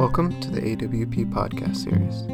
[0.00, 2.24] Welcome to the AWP podcast series.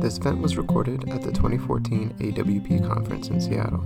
[0.00, 3.84] This event was recorded at the 2014 AWP conference in Seattle.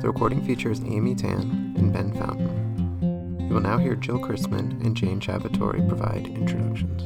[0.00, 3.36] The recording features Amy Tan and Ben Fountain.
[3.38, 7.04] You will now hear Jill Christman and Jane Ciabattari provide introductions.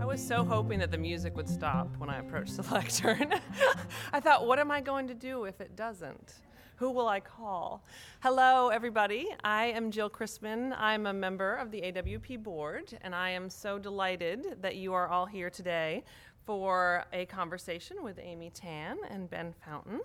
[0.00, 3.34] I was so hoping that the music would stop when I approached the lectern.
[4.12, 6.34] I thought, what am I going to do if it doesn't?
[6.82, 7.84] Who will I call?
[8.24, 9.28] Hello, everybody.
[9.44, 10.74] I am Jill Christman.
[10.76, 15.06] I'm a member of the AWP board, and I am so delighted that you are
[15.06, 16.02] all here today
[16.44, 20.00] for a conversation with Amy Tan and Ben Fountain.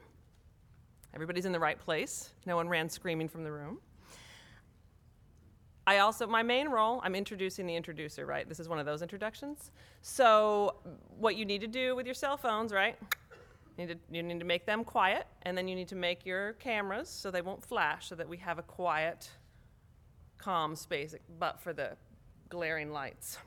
[1.15, 2.35] Everybody's in the right place.
[2.45, 3.79] No one ran screaming from the room.
[5.87, 8.47] I also, my main role, I'm introducing the introducer, right?
[8.47, 9.71] This is one of those introductions.
[10.03, 10.75] So,
[11.17, 12.99] what you need to do with your cell phones, right?
[13.77, 16.25] You need, to, you need to make them quiet, and then you need to make
[16.25, 19.29] your cameras so they won't flash, so that we have a quiet,
[20.39, 21.95] calm space, but for the
[22.49, 23.37] glaring lights.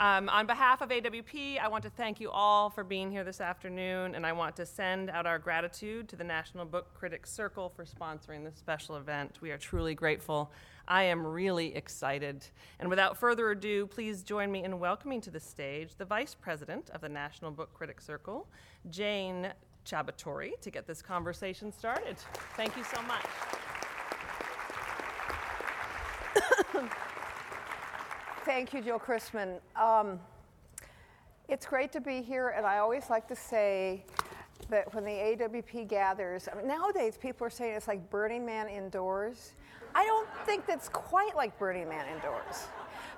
[0.00, 3.40] Um, on behalf of AWP, I want to thank you all for being here this
[3.40, 7.72] afternoon, and I want to send out our gratitude to the National Book Critics Circle
[7.74, 9.38] for sponsoring this special event.
[9.40, 10.52] We are truly grateful.
[10.86, 12.46] I am really excited.
[12.78, 16.90] And without further ado, please join me in welcoming to the stage the Vice President
[16.90, 18.46] of the National Book Critics Circle,
[18.90, 19.48] Jane
[19.84, 22.18] Ciabattari, to get this conversation started.
[22.56, 23.26] Thank you so much.
[28.48, 29.60] Thank you, Jill Christman.
[29.76, 30.18] Um,
[31.50, 34.06] it's great to be here, and I always like to say
[34.70, 38.70] that when the AWP gathers, I mean, nowadays people are saying it's like Burning Man
[38.70, 39.52] indoors.
[39.94, 42.68] I don't think that's quite like Burning Man indoors.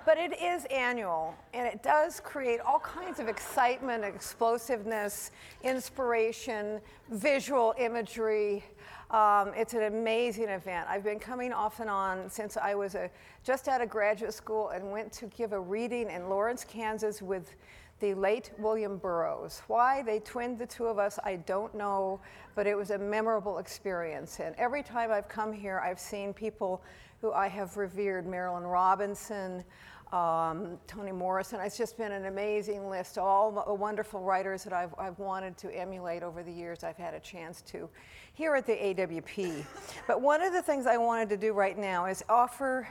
[0.05, 5.31] But it is annual, and it does create all kinds of excitement, explosiveness,
[5.63, 8.65] inspiration, visual imagery.
[9.11, 10.87] Um, it's an amazing event.
[10.89, 13.09] I've been coming off and on since I was a,
[13.43, 17.53] just out of graduate school and went to give a reading in Lawrence, Kansas with
[17.99, 19.63] the late William Burroughs.
[19.67, 22.21] Why they twinned the two of us, I don't know,
[22.55, 24.39] but it was a memorable experience.
[24.39, 26.81] And every time I've come here, I've seen people
[27.19, 29.65] who I have revered Marilynne Robinson,
[30.11, 31.59] um, Toni Morrison.
[31.61, 36.21] It's just been an amazing list, all wonderful writers that I've, I've wanted to emulate
[36.21, 37.89] over the years I've had a chance to
[38.33, 39.65] here at the AWP.
[40.07, 42.87] but one of the things I wanted to do right now is offer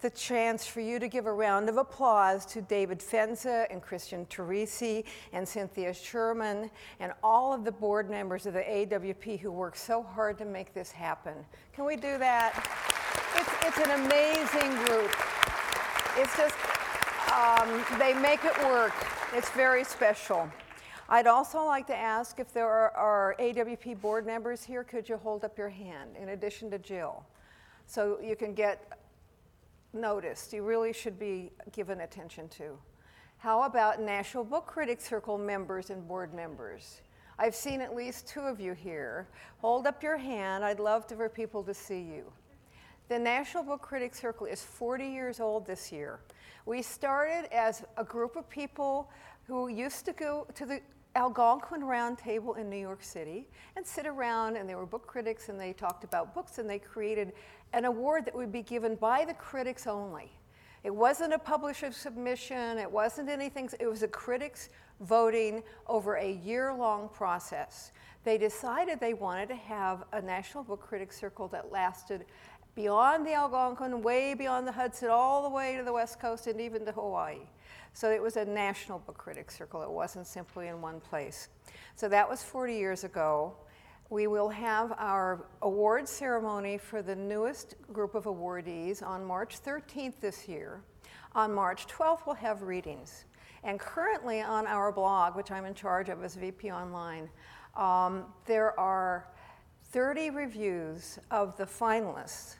[0.00, 4.24] the chance for you to give a round of applause to David Fenza and Christian
[4.26, 6.70] Teresi and Cynthia Sherman
[7.00, 10.72] and all of the board members of the AWP who worked so hard to make
[10.72, 11.34] this happen.
[11.74, 12.54] Can we do that?
[13.36, 15.10] It's, it's an amazing group.
[16.16, 16.56] It's just,
[17.32, 18.92] um, they make it work.
[19.32, 20.50] It's very special.
[21.08, 25.16] I'd also like to ask if there are, are, AWP board members here, could you
[25.16, 27.24] hold up your hand in addition to Jill?
[27.86, 28.98] So you can get
[29.92, 30.52] noticed.
[30.52, 32.78] You really should be given attention to.
[33.38, 37.00] How about National Book Critics Circle members and board members?
[37.38, 39.26] I've seen at least two of you here.
[39.58, 40.64] Hold up your hand.
[40.64, 42.30] I'd love to, for people to see you.
[43.10, 46.20] The National Book Critics Circle is 40 years old this year.
[46.64, 49.10] We started as a group of people
[49.48, 50.80] who used to go to the
[51.16, 55.48] Algonquin Round Table in New York City and sit around, and they were book critics,
[55.48, 57.32] and they talked about books, and they created
[57.72, 60.30] an award that would be given by the critics only.
[60.84, 64.68] It wasn't a publisher submission, it wasn't anything, it was the critics
[65.00, 67.90] voting over a year long process.
[68.22, 72.26] They decided they wanted to have a National Book Critics Circle that lasted
[72.80, 76.58] beyond the Algonquin, way beyond the Hudson, all the way to the West Coast and
[76.62, 77.40] even to Hawaii.
[77.92, 79.82] So it was a national book critic circle.
[79.82, 81.50] It wasn't simply in one place.
[81.94, 83.54] So that was 40 years ago.
[84.08, 90.14] We will have our award ceremony for the newest group of awardees on March 13th
[90.22, 90.80] this year.
[91.34, 93.26] On March 12th, we'll have readings.
[93.62, 97.28] And currently on our blog, which I'm in charge of as VP Online,
[97.76, 99.28] um, there are
[99.92, 102.54] 30 reviews of the finalists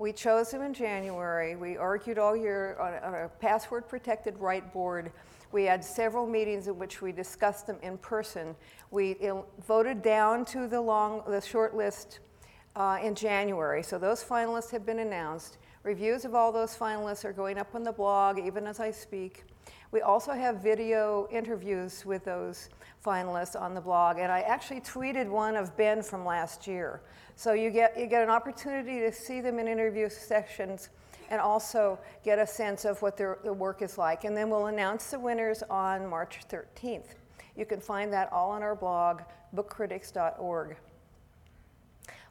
[0.00, 1.56] we chose them in January.
[1.56, 5.12] We argued all year on a, on a password protected right board.
[5.52, 8.56] We had several meetings in which we discussed them in person.
[8.90, 12.20] We il- voted down to the long, the short list
[12.76, 13.82] uh, in January.
[13.82, 15.58] So those finalists have been announced.
[15.82, 19.44] Reviews of all those finalists are going up on the blog even as I speak.
[19.92, 22.68] We also have video interviews with those
[23.04, 27.00] finalists on the blog, and I actually tweeted one of Ben from last year.
[27.34, 30.90] So you get, you get an opportunity to see them in interview sessions
[31.30, 34.24] and also get a sense of what their, their work is like.
[34.24, 37.14] And then we'll announce the winners on March 13th.
[37.56, 39.22] You can find that all on our blog,
[39.56, 40.76] bookcritics.org.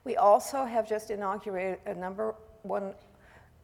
[0.04, 2.94] We also have just inaugurated a number one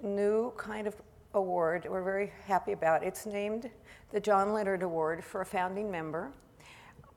[0.02, 0.96] new kind of
[1.36, 3.04] award we're very happy about.
[3.04, 3.70] It's named
[4.12, 6.32] the John Leonard Award for a founding member.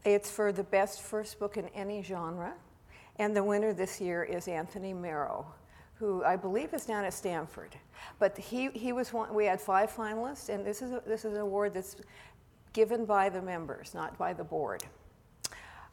[0.05, 2.55] It's for the best first book in any genre.
[3.17, 5.45] And the winner this year is Anthony Marra,
[5.95, 7.77] who I believe is down at Stanford.
[8.19, 11.35] But he, he was one, we had five finalists, and this is, a, this is
[11.35, 11.97] an award that's
[12.73, 14.85] given by the members, not by the board.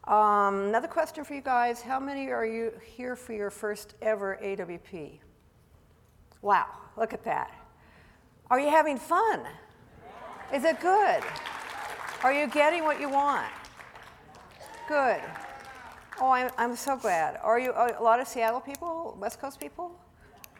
[0.04, 4.38] Um, another question for you guys How many are you here for your first ever
[4.40, 5.18] AWP?
[6.42, 6.66] Wow,
[6.96, 7.50] look at that.
[8.50, 9.42] Are you having fun?
[10.52, 11.22] Is it good?
[12.22, 13.46] Are you getting what you want?
[14.88, 15.20] Good.
[16.20, 17.38] Oh, I'm, I'm so glad.
[17.42, 19.98] Are you a lot of Seattle people, West Coast people?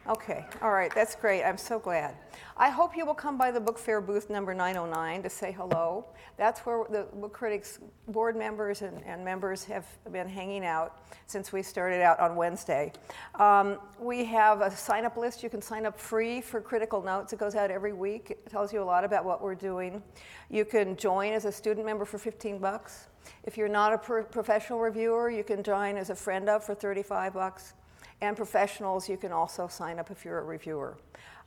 [0.09, 1.43] Okay, all right, that's great.
[1.43, 2.15] I'm so glad.
[2.55, 6.05] I hope you will come by the book fair booth number 909 to say hello.
[6.37, 11.51] That's where the Book Critics board members and, and members have been hanging out since
[11.51, 12.93] we started out on Wednesday.
[13.35, 15.43] Um, we have a sign up list.
[15.43, 17.33] You can sign up free for Critical Notes.
[17.33, 20.01] It goes out every week, it tells you a lot about what we're doing.
[20.49, 23.07] You can join as a student member for 15 bucks.
[23.43, 26.75] If you're not a pro- professional reviewer, you can join as a friend of for
[26.75, 27.73] 35 bucks.
[28.21, 30.97] And professionals, you can also sign up if you're a reviewer.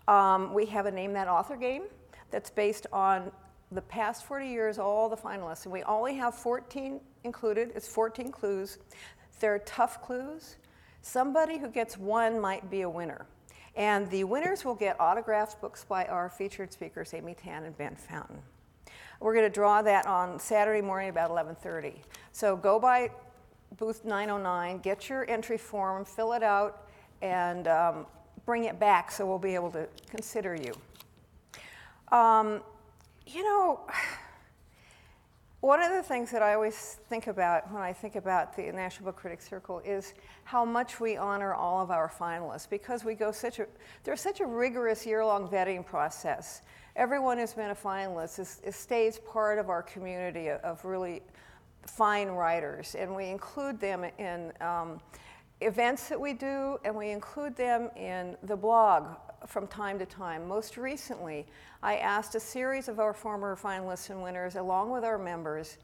[0.08, 1.84] Um, we have a Name That Author game
[2.30, 3.30] that's based on
[3.72, 5.64] the past 40 years, all the finalists.
[5.64, 8.78] And we only have 14 included, it's 14 clues.
[9.40, 10.56] They're tough clues.
[11.02, 13.26] Somebody who gets one might be a winner.
[13.76, 17.94] And the winners will get autographed books by our featured speakers, Amy Tan and Ben
[17.96, 18.42] Fountain.
[19.20, 21.94] We're going to draw that on Saturday morning about 11:30.
[22.32, 23.10] So go by
[23.78, 26.88] booth 909, get your entry form, fill it out,
[27.22, 28.06] and um,
[28.44, 30.74] bring it back so we'll be able to consider you.
[32.16, 32.62] Um,
[33.26, 33.80] you know,
[35.60, 39.06] one of the things that I always think about when I think about the National
[39.06, 40.14] Book Critics Circle is
[40.44, 43.66] how much we honor all of our finalists because we go such a
[44.02, 46.62] there's such a rigorous year-long vetting process.
[46.96, 51.22] Everyone who's been a finalist is, is stays part of our community of really
[51.86, 55.00] fine writers, and we include them in um,
[55.60, 59.16] events that we do, and we include them in the blog
[59.46, 60.46] from time to time.
[60.46, 61.46] Most recently,
[61.82, 65.78] I asked a series of our former finalists and winners, along with our members,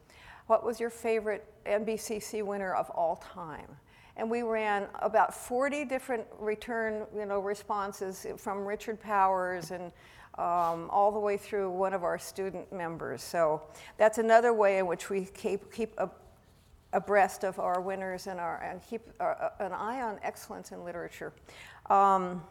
[0.46, 3.68] what was your favorite NBCC winner of all time?
[4.16, 9.92] And we ran about 40 different return you know, responses from Richard Powers and
[10.38, 13.22] um, all the way through one of our student members.
[13.22, 13.62] So
[13.96, 16.10] that's another way in which we keep, keep a,
[16.92, 20.84] abreast of our winners and, our, and keep our, uh, an eye on excellence in
[20.84, 21.32] literature.
[21.88, 22.42] Um,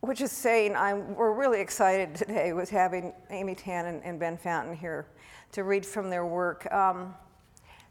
[0.00, 4.36] which is saying I'm, we're really excited today with having Amy Tan and, and Ben
[4.36, 5.06] Fountain here
[5.52, 6.72] to read from their work.
[6.72, 7.14] Um,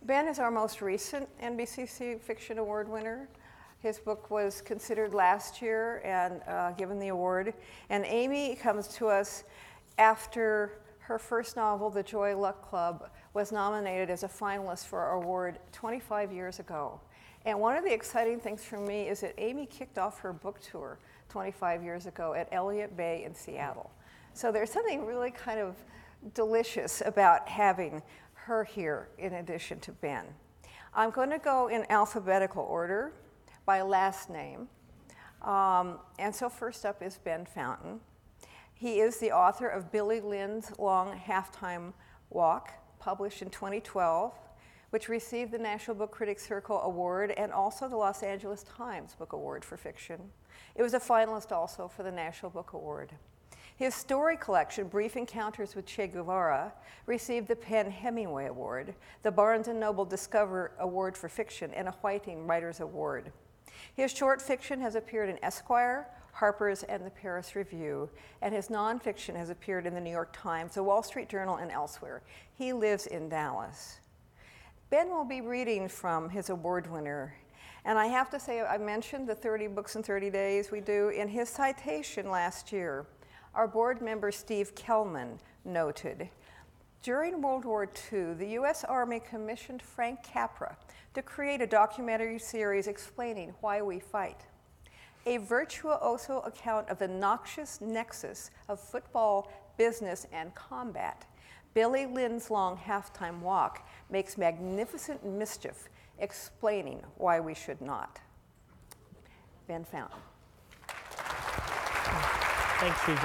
[0.04, 3.28] ben is our most recent NBCC Fiction Award winner.
[3.88, 7.54] His book was considered last year and uh, given the award.
[7.90, 9.46] And Amy comes to us
[9.98, 15.14] after her first novel, The Joy Luck Club, was nominated as a finalist for our
[15.14, 17.00] award 25 years ago.
[17.46, 20.60] And one of the exciting things for me is that Amy kicked off her book
[20.60, 21.00] tour
[21.30, 23.90] 25 years ago at Elliott Bay in Seattle.
[24.34, 25.78] So there's something really kind of
[26.34, 28.02] delicious about having
[28.34, 30.26] her here in addition to Ben.
[30.94, 33.14] I'm going to go in alphabetical order
[33.68, 34.68] by last name.
[35.44, 38.00] Um, and so, first up is Ben Fountain.
[38.74, 41.94] He is the author of Billy Lynn's Long Halftime
[42.30, 44.34] Walk, published in 2012,
[44.90, 49.34] which received the National Book Critics Circle Award and also the Los Angeles Times Book
[49.34, 50.22] Award for Fiction.
[50.76, 53.12] It was a finalist also for the National Book Award.
[53.76, 56.74] His story collection, Brief Encounters with Che Guevara,
[57.06, 61.92] received the PEN Hemingway Award, the Barnes & Noble Discover Award for Fiction, and a
[62.02, 63.32] Whiting Writers Award.
[63.96, 68.10] His short fiction has appeared in Esquire, Harper's, and the Paris Review,
[68.42, 71.72] and his nonfiction has appeared in the New York Times, the Wall Street Journal, and
[71.72, 72.22] elsewhere.
[72.58, 74.00] He lives in Dallas.
[74.90, 77.36] Ben will be reading from his award winner.
[77.86, 81.10] And I have to say, I mentioned the 30 books in 30 days we do.
[81.10, 83.06] In his citation last year,
[83.56, 86.30] our board member Steve Kellman noted
[87.08, 88.84] during World War II, the U.S.
[88.84, 90.76] Army commissioned Frank Capra
[91.14, 94.42] to create a documentary series explaining why we fight.
[95.26, 101.26] A virtuoso account of the noxious nexus of football, business, and combat.
[101.74, 105.88] Billy Lynn's long halftime walk makes magnificent mischief,
[106.20, 108.20] explaining why we should not.
[109.66, 110.20] Ben Fountain.
[112.82, 113.16] Thank you,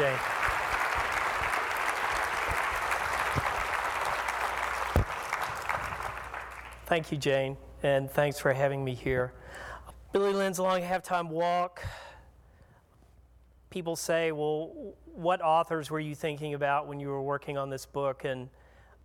[6.92, 9.32] Thank you, Jane and thanks for having me here.
[10.12, 11.82] Billy Lynn's long halftime walk.
[13.70, 17.86] People say, well, what authors were you thinking about when you were working on this
[17.86, 18.26] book?
[18.26, 18.50] And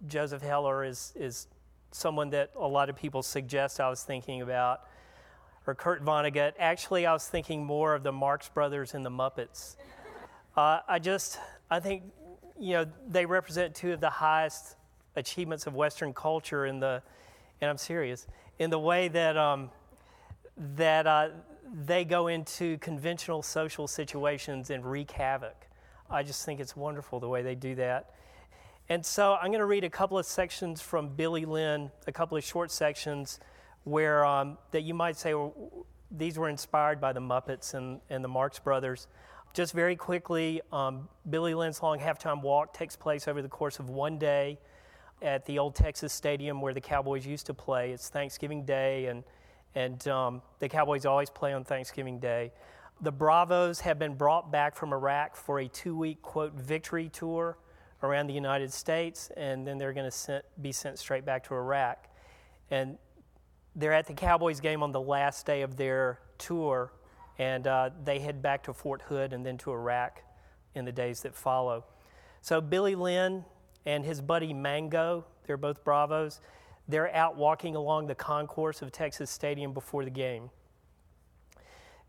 [0.06, 1.48] Joseph Heller is, is
[1.94, 4.82] someone that a lot of people suggest I was thinking about.
[5.66, 6.56] Or Kurt Vonnegut.
[6.60, 9.78] Actually, I was thinking more of the Marx Brothers and the Muppets.
[10.58, 11.40] Uh, I just,
[11.72, 12.04] I think,
[12.60, 14.76] you know, they represent two of the highest
[15.16, 17.02] achievements of Western culture in the,
[17.62, 18.28] and I'm serious,
[18.60, 19.70] in the way that um,
[20.58, 21.30] that uh,
[21.86, 25.68] they go into conventional social situations and wreak havoc.
[26.10, 28.12] I just think it's wonderful the way they do that.
[28.90, 32.38] And so I'm going to read a couple of sections from Billy Lynn, a couple
[32.38, 33.40] of short sections
[33.84, 35.54] where um, that you might say well,
[36.10, 39.08] these were inspired by the Muppets and, and the Marx Brothers.
[39.54, 43.90] Just very quickly, um, Billy Lynn's long halftime walk takes place over the course of
[43.90, 44.58] one day
[45.22, 47.92] at the old Texas Stadium where the Cowboys used to play.
[47.92, 49.24] It's Thanksgiving Day, and,
[49.76, 52.52] and um, the Cowboys always play on Thanksgiving Day.
[53.02, 57.58] The Bravos have been brought back from Iraq for a two week, quote, victory tour
[58.04, 62.08] around the United States, and then they're going to be sent straight back to Iraq.
[62.70, 62.98] And
[63.76, 66.92] they're at the Cowboys game on the last day of their tour,
[67.38, 70.22] and uh, they head back to Fort Hood and then to Iraq
[70.74, 71.86] in the days that follow.
[72.42, 73.46] So Billy Lynn
[73.88, 76.42] and his buddy Mango, they're both Bravos,
[76.90, 80.50] they're out walking along the concourse of Texas Stadium before the game.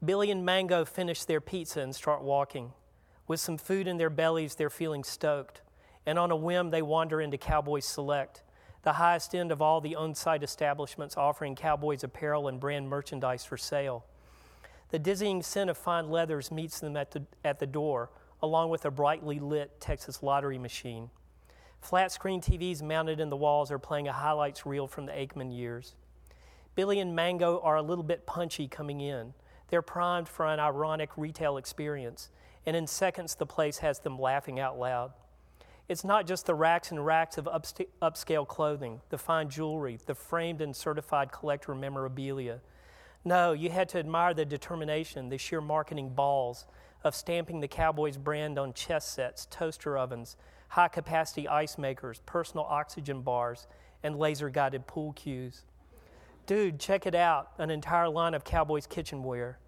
[0.04, 2.72] Billy and Mango finish their pizza and start walking.
[3.28, 5.62] With some food in their bellies, they're feeling stoked.
[6.04, 8.42] And on a whim, they wander into Cowboys Select,
[8.82, 13.44] the highest end of all the on site establishments offering Cowboys apparel and brand merchandise
[13.44, 14.04] for sale.
[14.90, 18.10] The dizzying scent of fine leathers meets them at the, at the door,
[18.42, 21.10] along with a brightly lit Texas lottery machine.
[21.80, 25.56] Flat screen TVs mounted in the walls are playing a highlights reel from the Aikman
[25.56, 25.94] years.
[26.74, 29.34] Billy and Mango are a little bit punchy coming in.
[29.68, 32.30] They're primed for an ironic retail experience,
[32.66, 35.12] and in seconds the place has them laughing out loud.
[35.88, 40.14] It's not just the racks and racks of upst- upscale clothing, the fine jewelry, the
[40.14, 42.60] framed and certified collector memorabilia.
[43.24, 46.66] No, you had to admire the determination, the sheer marketing balls
[47.02, 50.36] of stamping the Cowboys brand on chess sets, toaster ovens,
[50.68, 53.66] high capacity ice makers, personal oxygen bars,
[54.02, 55.62] and laser guided pool cues.
[56.46, 59.58] Dude, check it out an entire line of Cowboys kitchenware.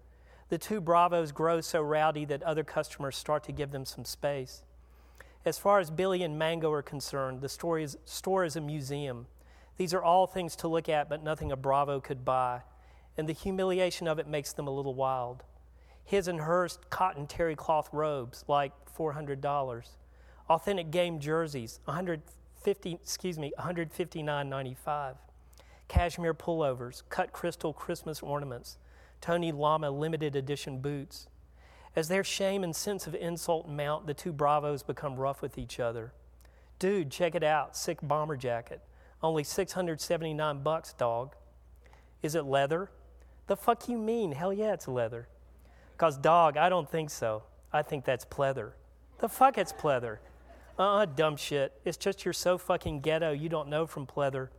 [0.49, 4.63] The two Bravos grow so rowdy that other customers start to give them some space.
[5.43, 9.27] As far as Billy and Mango are concerned, the store is, store is a museum.
[9.77, 12.61] These are all things to look at, but nothing a Bravo could buy.
[13.17, 15.43] And the humiliation of it makes them a little wild.
[16.03, 19.39] His and hers cotton terry cloth robes, like $400
[20.51, 25.15] authentic game jerseys, 150, excuse me, 159.95.
[25.87, 28.77] Cashmere pullovers, cut crystal Christmas ornaments,
[29.21, 31.27] Tony Lama limited edition boots.
[31.95, 35.79] As their shame and sense of insult mount, the two bravos become rough with each
[35.79, 36.11] other.
[36.79, 38.81] Dude, check it out, sick bomber jacket.
[39.23, 41.33] Only 679 bucks, dog.
[42.21, 42.91] Is it leather?
[43.47, 44.33] The fuck you mean?
[44.33, 45.27] Hell yeah, it's leather.
[45.97, 47.43] Cause dog, I don't think so.
[47.71, 48.71] I think that's pleather.
[49.19, 50.17] The fuck it's pleather.
[50.79, 51.73] Uh uh dumb shit.
[51.85, 54.49] It's just you're so fucking ghetto you don't know from pleather.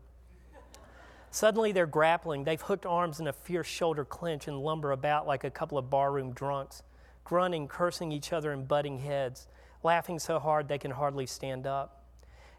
[1.30, 2.44] Suddenly they're grappling.
[2.44, 5.88] They've hooked arms in a fierce shoulder clinch and lumber about like a couple of
[5.88, 6.82] barroom drunks,
[7.24, 9.48] grunting, cursing each other and butting heads,
[9.82, 12.04] laughing so hard they can hardly stand up.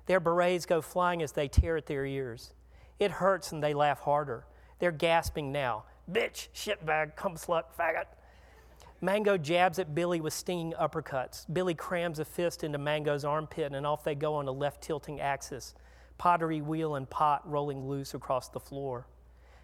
[0.07, 2.53] Their berets go flying as they tear at their ears.
[2.99, 4.45] It hurts and they laugh harder.
[4.79, 5.83] They're gasping now.
[6.11, 8.05] Bitch, shitbag, cum slut, faggot.
[9.03, 11.45] Mango jabs at Billy with stinging uppercuts.
[11.51, 15.19] Billy crams a fist into Mango's armpit, and off they go on a left tilting
[15.19, 15.75] axis,
[16.17, 19.05] pottery wheel and pot rolling loose across the floor.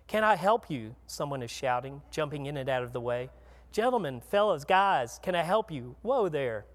[0.07, 0.93] Can I help you?
[1.07, 3.29] Someone is shouting, jumping in and out of the way.
[3.71, 5.95] Gentlemen, fellas, guys, can I help you?
[6.01, 6.65] Whoa there.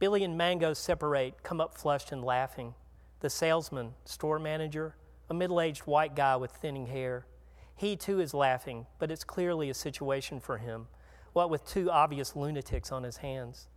[0.00, 2.74] Billy and Mango separate, come up flushed and laughing.
[3.20, 4.96] The salesman, store manager,
[5.30, 7.26] a middle aged white guy with thinning hair.
[7.76, 10.88] He too is laughing, but it's clearly a situation for him
[11.36, 13.68] what with two obvious lunatics on his hands.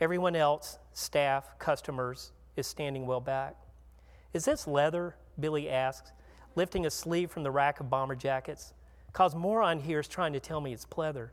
[0.00, 3.56] Everyone else, staff, customers, is standing well back.
[4.32, 5.16] Is this leather?
[5.40, 6.12] Billy asks,
[6.54, 8.74] lifting a sleeve from the rack of bomber jackets.
[9.12, 11.30] Cause moron here is trying to tell me it's pleather.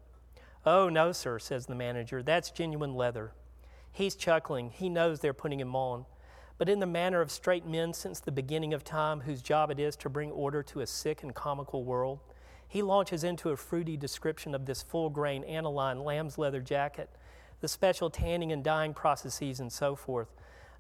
[0.66, 2.24] Oh, no, sir, says the manager.
[2.24, 3.34] That's genuine leather.
[3.92, 4.72] He's chuckling.
[4.72, 6.06] He knows they're putting him on.
[6.58, 9.80] But in the manner of straight men since the beginning of time, whose job it
[9.80, 12.20] is to bring order to a sick and comical world,
[12.72, 17.10] he launches into a fruity description of this full grain aniline lamb's leather jacket,
[17.60, 20.30] the special tanning and dyeing processes, and so forth,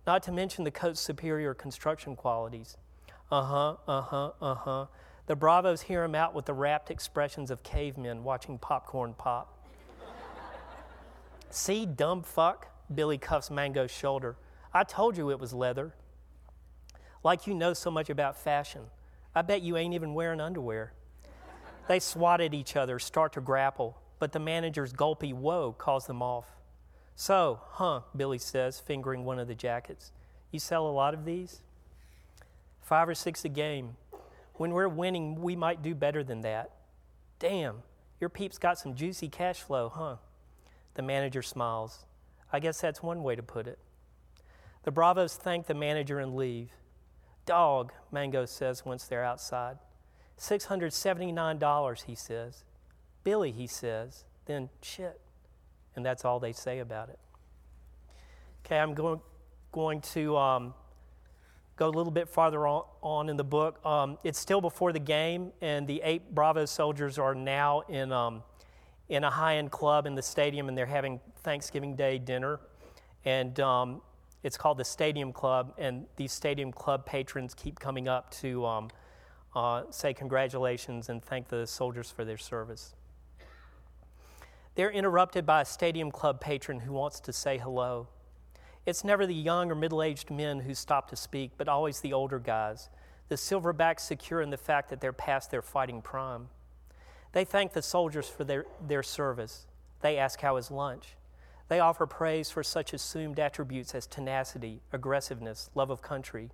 [0.07, 2.77] not to mention the coat's superior construction qualities.
[3.29, 4.85] Uh huh, uh huh, uh huh.
[5.25, 9.53] The Bravos hear him out with the rapt expressions of cavemen watching popcorn pop.
[11.49, 14.37] See, dumb fuck, Billy cuffs Mango's shoulder.
[14.73, 15.93] I told you it was leather.
[17.21, 18.83] Like you know so much about fashion.
[19.35, 20.93] I bet you ain't even wearing underwear.
[21.87, 26.21] They swat at each other, start to grapple, but the manager's gulpy whoa calls them
[26.21, 26.45] off.
[27.15, 30.11] So, huh, Billy says, fingering one of the jackets.
[30.51, 31.61] You sell a lot of these?
[32.81, 33.95] Five or six a game.
[34.55, 36.71] When we're winning, we might do better than that.
[37.39, 37.83] Damn,
[38.19, 40.17] your peeps got some juicy cash flow, huh?
[40.93, 42.05] The manager smiles.
[42.53, 43.79] I guess that's one way to put it.
[44.83, 46.69] The Bravos thank the manager and leave.
[47.45, 49.77] Dog, Mango says once they're outside.
[50.41, 52.63] $679, he says.
[53.23, 54.25] Billy, he says.
[54.45, 55.21] Then shit.
[55.95, 57.19] And that's all they say about it.
[58.65, 59.21] Okay, I'm going,
[59.71, 60.73] going to um,
[61.75, 63.85] go a little bit farther on, on in the book.
[63.85, 68.41] Um, it's still before the game, and the eight Bravo soldiers are now in, um,
[69.09, 72.59] in a high end club in the stadium, and they're having Thanksgiving Day dinner.
[73.25, 74.01] And um,
[74.41, 78.89] it's called the Stadium Club, and these Stadium Club patrons keep coming up to um,
[79.55, 82.95] uh, say congratulations and thank the soldiers for their service.
[84.75, 88.07] They're interrupted by a Stadium Club patron who wants to say hello.
[88.85, 92.13] It's never the young or middle aged men who stop to speak, but always the
[92.13, 92.89] older guys,
[93.27, 96.47] the silverbacks secure in the fact that they're past their fighting prime.
[97.33, 99.67] They thank the soldiers for their, their service.
[100.01, 101.15] They ask how is lunch.
[101.67, 106.49] They offer praise for such assumed attributes as tenacity, aggressiveness, love of country.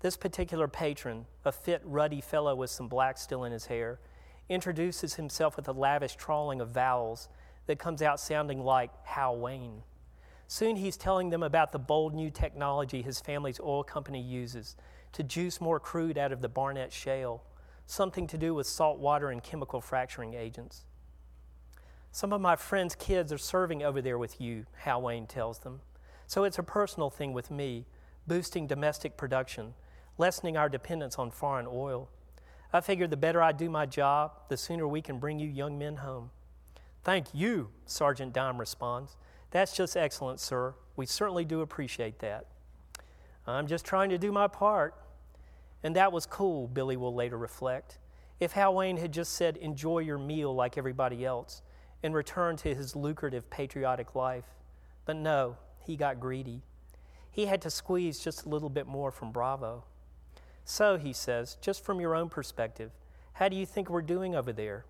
[0.00, 4.00] This particular patron, a fit, ruddy fellow with some black still in his hair,
[4.48, 7.28] introduces himself with a lavish trawling of vowels
[7.66, 9.82] that comes out sounding like Hal Wayne.
[10.48, 14.74] Soon he's telling them about the bold new technology his family's oil company uses
[15.12, 17.44] to juice more crude out of the Barnett Shale,
[17.86, 20.86] something to do with salt water and chemical fracturing agents.
[22.10, 25.82] Some of my friends' kids are serving over there with you, Hal Wayne tells them.
[26.26, 27.86] So it's a personal thing with me,
[28.26, 29.74] boosting domestic production,
[30.20, 32.08] lessening our dependence on foreign oil.
[32.72, 35.78] I figure the better I do my job, the sooner we can bring you young
[35.78, 36.30] men home.
[37.02, 39.16] Thank you, Sergeant Dime responds.
[39.50, 40.74] That's just excellent, sir.
[40.94, 42.46] We certainly do appreciate that.
[43.46, 44.94] I'm just trying to do my part.
[45.82, 47.98] And that was cool, Billy will later reflect.
[48.38, 51.62] If Hal Wayne had just said, enjoy your meal like everybody else,
[52.02, 54.44] and return to his lucrative patriotic life.
[55.06, 56.62] But no, he got greedy.
[57.30, 59.84] He had to squeeze just a little bit more from Bravo.
[60.70, 62.92] So, he says, just from your own perspective,
[63.32, 64.84] how do you think we're doing over there?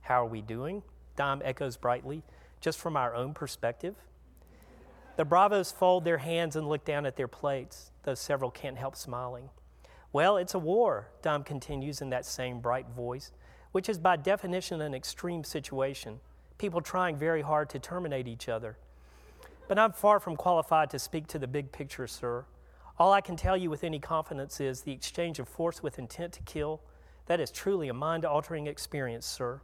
[0.00, 0.82] How are we doing?
[1.16, 2.22] Dom echoes brightly.
[2.62, 3.94] Just from our own perspective?
[5.18, 8.96] The Bravos fold their hands and look down at their plates, though several can't help
[8.96, 9.50] smiling.
[10.14, 13.32] Well, it's a war, Dom continues in that same bright voice,
[13.72, 16.20] which is by definition an extreme situation,
[16.56, 18.78] people trying very hard to terminate each other.
[19.68, 22.46] But I'm far from qualified to speak to the big picture, sir.
[23.02, 26.34] All I can tell you with any confidence is the exchange of force with intent
[26.34, 26.80] to kill,
[27.26, 29.60] that is truly a mind altering experience, sir.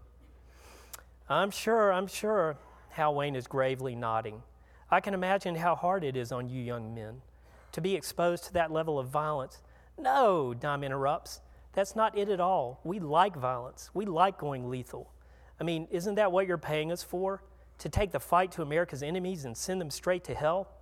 [1.29, 4.43] I'm sure, I'm sure, Hal Wayne is gravely nodding.
[4.91, 7.23] I can imagine how hard it is on you young men
[7.71, 9.63] to be exposed to that level of violence.
[9.97, 11.41] No, Dime interrupts.
[11.75, 12.81] That's not it at all.
[12.83, 13.89] We like violence.
[13.95, 15.13] We like going lethal.
[15.61, 17.45] I mean, isn't that what you're paying us for?
[17.79, 20.73] To take the fight to America's enemies and send them straight to hell?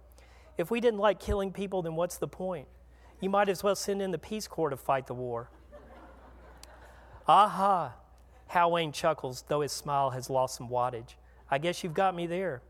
[0.58, 2.66] If we didn't like killing people, then what's the point?
[3.20, 5.50] You might as well send in the Peace Corps to fight the war.
[7.28, 7.94] Aha!
[8.48, 11.14] Hal Wayne chuckles, though his smile has lost some wattage.
[11.50, 12.62] I guess you've got me there.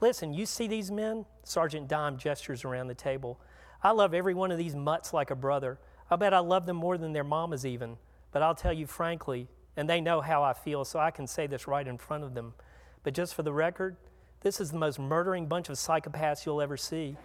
[0.00, 1.26] Listen, you see these men?
[1.42, 3.38] Sergeant Dime gestures around the table.
[3.82, 5.78] I love every one of these mutts like a brother.
[6.10, 7.96] I bet I love them more than their mamas, even.
[8.32, 11.46] But I'll tell you frankly, and they know how I feel, so I can say
[11.46, 12.54] this right in front of them.
[13.02, 13.96] But just for the record,
[14.40, 17.16] this is the most murdering bunch of psychopaths you'll ever see.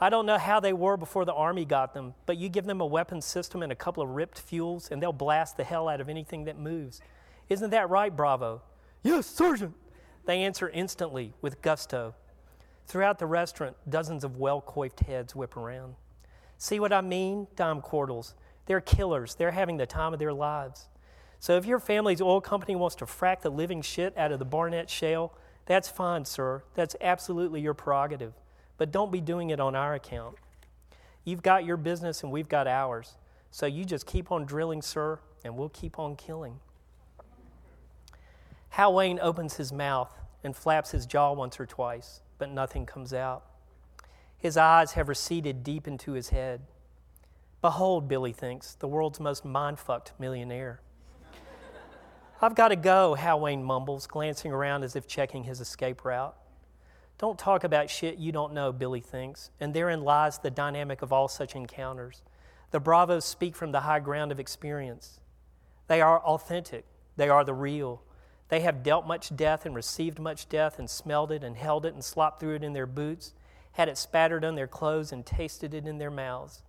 [0.00, 2.80] I don't know how they were before the Army got them, but you give them
[2.80, 6.00] a weapon system and a couple of ripped fuels, and they'll blast the hell out
[6.00, 7.00] of anything that moves.
[7.48, 8.62] Isn't that right, Bravo?
[9.02, 9.74] Yes, Sergeant.
[10.26, 12.14] They answer instantly with gusto.
[12.86, 15.94] Throughout the restaurant, dozens of well coiffed heads whip around.
[16.58, 17.46] See what I mean?
[17.56, 18.34] Dom Quartles.
[18.66, 19.34] They're killers.
[19.34, 20.88] They're having the time of their lives.
[21.38, 24.44] So if your family's oil company wants to frack the living shit out of the
[24.46, 25.32] Barnett Shale,
[25.66, 26.62] that's fine, sir.
[26.74, 28.34] That's absolutely your prerogative.
[28.76, 30.36] But don't be doing it on our account.
[31.24, 33.16] You've got your business and we've got ours.
[33.50, 36.58] So you just keep on drilling, sir, and we'll keep on killing.
[38.70, 43.14] Hal Wayne opens his mouth and flaps his jaw once or twice, but nothing comes
[43.14, 43.44] out.
[44.36, 46.62] His eyes have receded deep into his head.
[47.62, 50.80] Behold, Billy thinks, the world's most mind fucked millionaire.
[52.42, 56.36] I've got to go, Hal Wayne mumbles, glancing around as if checking his escape route.
[57.16, 61.12] Don't talk about shit you don't know, Billy thinks, and therein lies the dynamic of
[61.12, 62.22] all such encounters.
[62.72, 65.20] The Bravos speak from the high ground of experience.
[65.86, 66.84] They are authentic,
[67.16, 68.02] they are the real.
[68.48, 71.94] They have dealt much death and received much death and smelled it and held it
[71.94, 73.32] and slopped through it in their boots,
[73.72, 76.62] had it spattered on their clothes and tasted it in their mouths.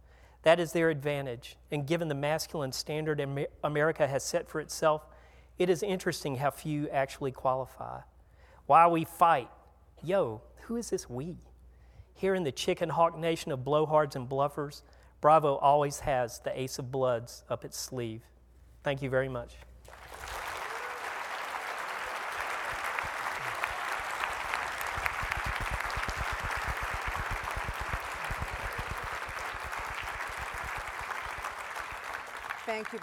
[0.44, 1.58] That is their advantage.
[1.72, 3.20] And given the masculine standard
[3.64, 5.06] America has set for itself,
[5.58, 8.02] it is interesting how few actually qualify.
[8.66, 9.50] Why we fight.
[10.04, 11.38] Yo, who is this we?
[12.14, 14.82] Here in the chicken hawk nation of blowhards and bluffers,
[15.22, 18.22] Bravo always has the ace of bloods up its sleeve.
[18.84, 19.56] Thank you very much.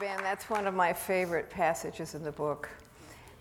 [0.02, 0.20] Thank.
[0.22, 2.68] That's one of my favorite passages in the book.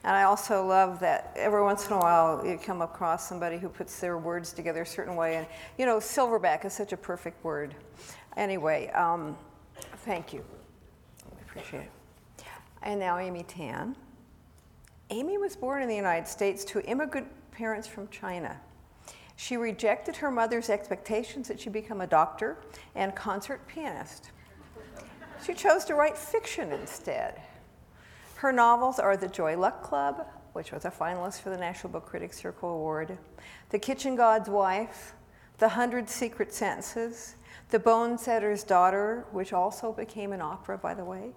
[0.04, 3.68] And I also love that every once in a while you come across somebody who
[3.68, 5.38] puts their words together a certain way.
[5.38, 5.48] And,
[5.80, 7.74] you know, silverback is such a perfect word.
[8.38, 9.36] Anyway, um,
[10.06, 10.44] thank you.
[11.26, 12.44] I appreciate it.
[12.84, 13.96] And now Amy Tan.
[15.10, 18.56] Amy was born in the United States to immigrant parents from China.
[19.36, 22.58] She rejected her mother's expectations that she become a doctor
[22.94, 24.30] and concert pianist.
[25.46, 27.42] She chose to write fiction instead.
[28.36, 32.06] Her novels are The Joy Luck Club, which was a finalist for the National Book
[32.06, 33.18] Critics Circle Award,
[33.70, 35.14] The Kitchen God's Wife,
[35.58, 37.36] The Hundred Secret Senses,
[37.72, 41.32] The Bone Setter's Daughter, which also became an opera, by the way,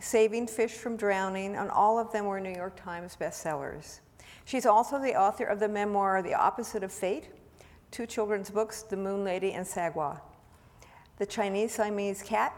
[0.00, 4.00] Saving Fish from Drowning, and all of them were New York Times bestsellers.
[4.44, 7.30] She's also the author of the memoir The Opposite of Fate,
[7.90, 10.20] two children's books, The Moon Lady and Sagwa,
[11.16, 12.54] The Chinese Siamese Cat,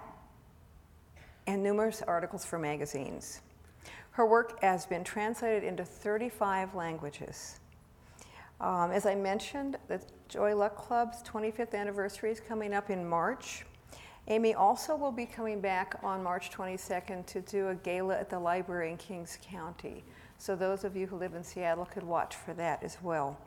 [1.46, 3.40] and numerous articles for magazines.
[4.12, 7.60] Her work has been translated into 35 languages.
[8.60, 13.64] Um, as I mentioned, the Joy Luck Club's 25th anniversary is coming up in March.
[14.28, 18.38] Amy also will be coming back on March 22nd to do a gala at the
[18.38, 20.04] library in Kings County.
[20.38, 23.38] So those of you who live in Seattle could watch for that as well.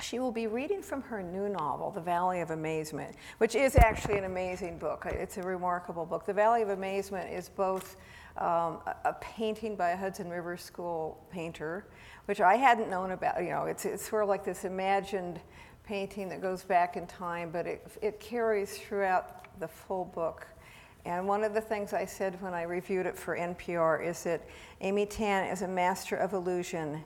[0.00, 4.18] She will be reading from her new novel, The Valley of Amazement, which is actually
[4.18, 5.06] an amazing book.
[5.06, 6.26] It's a remarkable book.
[6.26, 7.96] The Valley of Amazement is both
[8.36, 11.86] um, a painting by a Hudson River School painter,
[12.24, 13.40] which I hadn't known about.
[13.40, 15.40] You know, it's, it's sort of like this imagined
[15.84, 20.46] painting that goes back in time, but it, it carries throughout the full book.
[21.04, 24.42] And one of the things I said when I reviewed it for NPR is that
[24.80, 27.04] Amy Tan is a master of illusion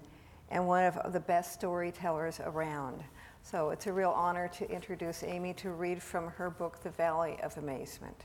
[0.51, 3.03] and one of the best storytellers around.
[3.43, 7.39] So it's a real honor to introduce Amy to read from her book, The Valley
[7.43, 8.17] of Amazement.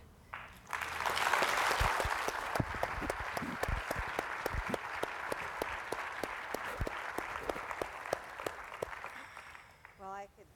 [9.99, 10.47] Well, I could,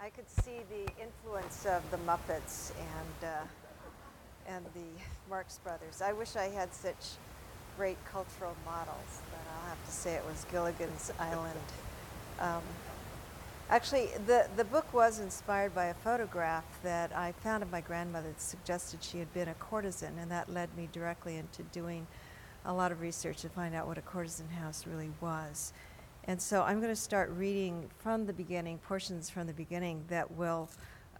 [0.00, 6.02] I could see the influence of the Muppets and, uh, and the Marx Brothers.
[6.02, 7.16] I wish I had such
[7.76, 11.60] great cultural models, but I'll have to say it was Gilligan's Island.
[12.40, 12.62] Um,
[13.68, 18.28] actually, the, the book was inspired by a photograph that I found of my grandmother
[18.28, 22.06] that suggested she had been a courtesan, and that led me directly into doing
[22.64, 25.72] a lot of research to find out what a courtesan house really was.
[26.24, 30.30] And so I'm going to start reading from the beginning, portions from the beginning that
[30.32, 30.68] will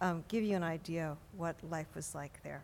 [0.01, 2.61] um, give you an idea what life was like there.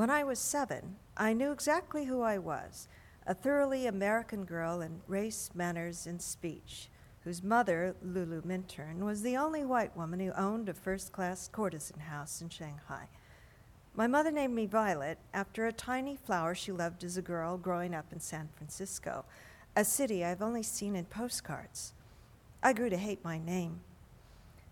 [0.00, 2.88] When I was seven, I knew exactly who I was
[3.26, 6.88] a thoroughly American girl in race, manners, and speech,
[7.22, 12.00] whose mother, Lulu Minturn, was the only white woman who owned a first class courtesan
[12.00, 13.08] house in Shanghai.
[13.94, 17.94] My mother named me Violet after a tiny flower she loved as a girl growing
[17.94, 19.26] up in San Francisco,
[19.76, 21.92] a city I've only seen in postcards.
[22.62, 23.82] I grew to hate my name.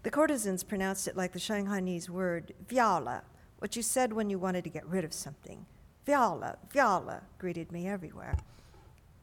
[0.04, 3.24] The courtesans pronounced it like the Shanghainese word Viola,
[3.58, 5.66] what you said when you wanted to get rid of something.
[6.06, 8.36] Viola, Viola greeted me everywhere.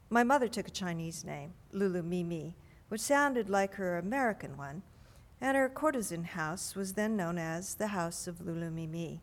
[0.08, 2.54] My mother took a Chinese name, Lulu Mimi,
[2.88, 4.82] which sounded like her American one,
[5.40, 9.20] and her courtesan house was then known as the House of Lulu Mimi.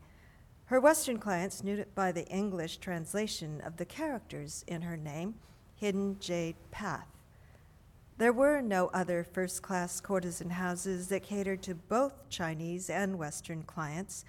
[0.65, 5.35] Her Western clients knew it by the English translation of the characters in her name,
[5.75, 7.07] Hidden Jade Path.
[8.17, 13.63] There were no other first class courtesan houses that catered to both Chinese and Western
[13.63, 14.23] clients,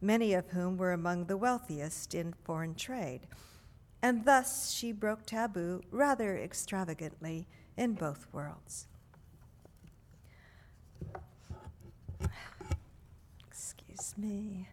[0.00, 3.20] many of whom were among the wealthiest in foreign trade.
[4.02, 8.86] And thus she broke taboo rather extravagantly in both worlds.
[13.48, 14.68] Excuse me.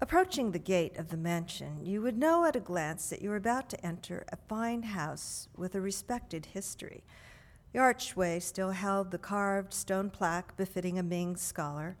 [0.00, 3.36] Approaching the gate of the mansion, you would know at a glance that you were
[3.36, 7.04] about to enter a fine house with a respected history.
[7.72, 11.96] The archway still held the carved stone plaque befitting a Ming scholar.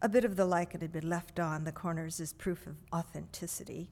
[0.00, 3.90] A bit of the lichen had been left on the corners as proof of authenticity.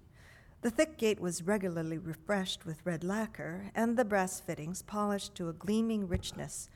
[0.63, 5.49] The thick gate was regularly refreshed with red lacquer, and the brass fittings polished to
[5.49, 6.71] a gleaming richness.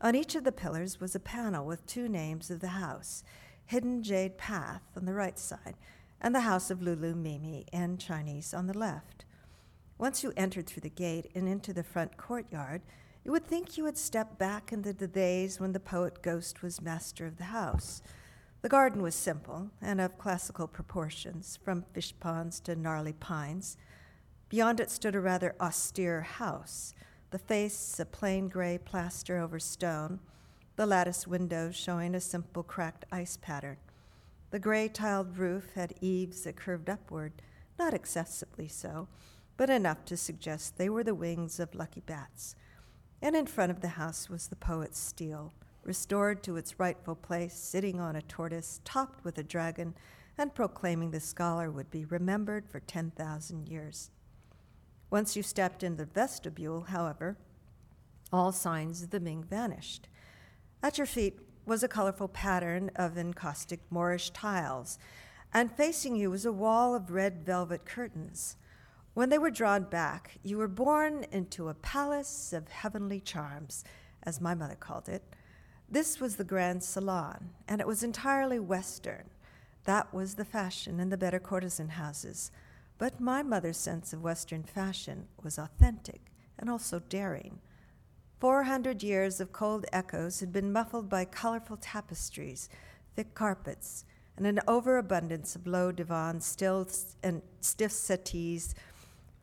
[0.00, 3.24] On each of the pillars was a panel with two names of the house
[3.64, 5.74] Hidden Jade Path on the right side,
[6.20, 9.24] and the House of Lulu Mimi in Chinese on the left.
[9.98, 12.82] Once you entered through the gate and into the front courtyard,
[13.26, 16.80] you would think you had stepped back into the days when the poet Ghost was
[16.80, 18.00] master of the house.
[18.62, 23.78] The garden was simple and of classical proportions, from fish ponds to gnarly pines.
[24.48, 26.94] Beyond it stood a rather austere house,
[27.30, 30.20] the face a plain gray plaster over stone
[30.76, 33.78] the lattice windows showing a simple cracked ice pattern.
[34.50, 37.32] The gray tiled roof had eaves that curved upward,
[37.76, 39.08] not excessively so,
[39.56, 42.54] but enough to suggest they were the wings of lucky bats.
[43.22, 45.52] And in front of the house was the poet's stele,
[45.82, 49.94] restored to its rightful place, sitting on a tortoise topped with a dragon,
[50.38, 54.10] and proclaiming the scholar would be remembered for 10,000 years.
[55.10, 57.36] Once you stepped in the vestibule, however,
[58.32, 60.08] all signs of the Ming vanished.
[60.82, 64.98] At your feet was a colorful pattern of encaustic Moorish tiles,
[65.54, 68.56] and facing you was a wall of red velvet curtains.
[69.16, 73.82] When they were drawn back, you were born into a palace of heavenly charms,
[74.22, 75.22] as my mother called it.
[75.88, 79.30] This was the grand salon, and it was entirely Western.
[79.84, 82.50] That was the fashion in the better courtesan houses.
[82.98, 87.60] But my mother's sense of Western fashion was authentic and also daring.
[88.38, 92.68] Four hundred years of cold echoes had been muffled by colorful tapestries,
[93.14, 94.04] thick carpets,
[94.36, 98.74] and an overabundance of low divans, stills and stiff settees,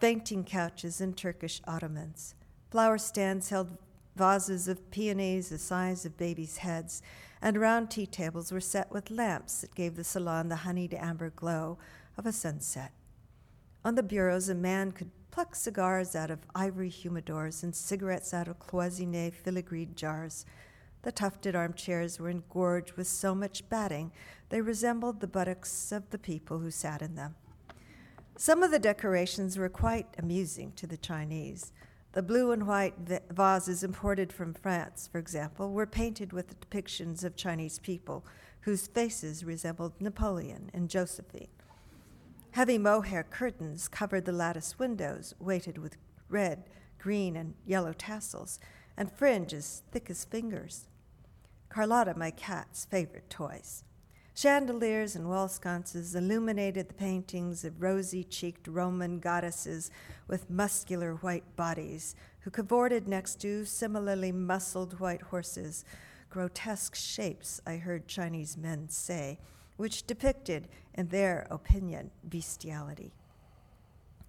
[0.04, 2.36] fainting couches, and Turkish ottomans.
[2.70, 3.78] Flower stands held
[4.18, 7.02] vases of peonies the size of babies' heads,
[7.42, 11.30] and round tea tables were set with lamps that gave the salon the honeyed amber
[11.30, 11.78] glow
[12.18, 12.92] of a sunset.
[13.86, 18.50] On the bureaus, a man could pluck cigars out of ivory humidors and cigarettes out
[18.50, 20.46] of cloisonne filigreed jars.
[21.04, 24.12] The tufted armchairs were engorged with so much batting
[24.50, 27.36] they resembled the buttocks of the people who sat in them.
[28.36, 31.72] Some of the decorations were quite amusing to the Chinese.
[32.14, 32.96] The blue and white
[33.30, 38.26] vases imported from France, for example, were painted with depictions of Chinese people
[38.62, 41.48] whose faces resembled Napoleon and Josephine.
[42.52, 46.64] Heavy mohair curtains covered the lattice windows, weighted with red,
[46.98, 48.60] green, and yellow tassels,
[48.98, 50.88] and fringe as thick as fingers.
[51.70, 53.84] Carlotta, my cat's favorite toys.
[54.36, 59.92] Chandeliers and wall sconces illuminated the paintings of rosy cheeked Roman goddesses
[60.28, 65.86] with muscular white bodies who cavorted next to similarly muscled white horses,
[66.32, 69.38] grotesque shapes, I heard Chinese men say,
[69.78, 73.14] which depicted, in their opinion, bestiality.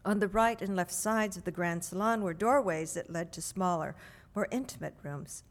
[0.05, 3.41] On the right and left sides of the grand salon were doorways that led to
[3.41, 3.97] smaller,
[4.37, 5.45] more intimate rooms.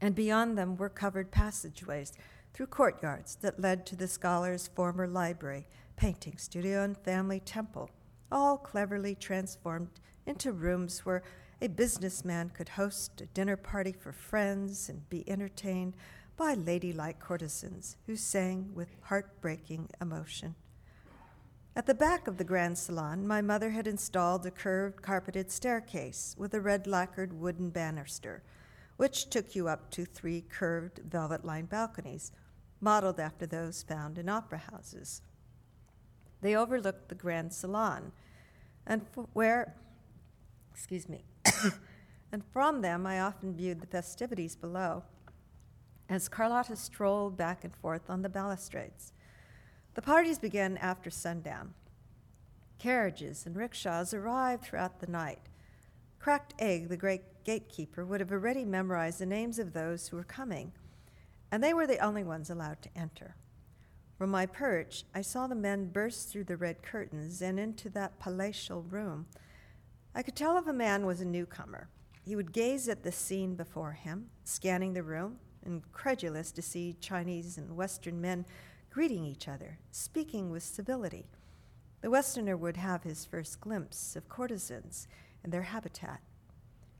[0.00, 2.14] And beyond them were covered passageways
[2.56, 7.90] through courtyards that led to the scholar's former library, painting studio, and family temple,
[8.32, 11.22] all cleverly transformed into rooms where
[11.60, 15.92] a businessman could host a dinner party for friends and be entertained
[16.38, 20.54] by ladylike courtesans who sang with heartbreaking emotion.
[21.76, 26.34] At the back of the grand salon, my mother had installed a curved carpeted staircase
[26.38, 28.42] with a red lacquered wooden banister,
[28.96, 32.32] which took you up to three curved velvet lined balconies,
[32.80, 35.22] modeled after those found in opera houses.
[36.42, 38.12] They overlooked the grand salon,
[38.86, 39.74] and where,
[40.72, 41.24] excuse me,
[42.32, 45.02] and from them I often viewed the festivities below
[46.08, 49.12] as Carlotta strolled back and forth on the balustrades.
[49.94, 51.74] The parties began after sundown.
[52.78, 55.40] Carriages and rickshaws arrived throughout the night.
[56.18, 60.24] Cracked Egg, the great gatekeeper, would have already memorized the names of those who were
[60.24, 60.72] coming,
[61.50, 63.36] and they were the only ones allowed to enter.
[64.18, 68.18] From my perch, I saw the men burst through the red curtains and into that
[68.18, 69.26] palatial room.
[70.14, 71.88] I could tell if a man was a newcomer.
[72.24, 77.58] He would gaze at the scene before him, scanning the room, incredulous to see Chinese
[77.58, 78.46] and Western men
[78.90, 81.26] greeting each other, speaking with civility.
[82.00, 85.06] The Westerner would have his first glimpse of courtesans
[85.44, 86.20] and their habitat.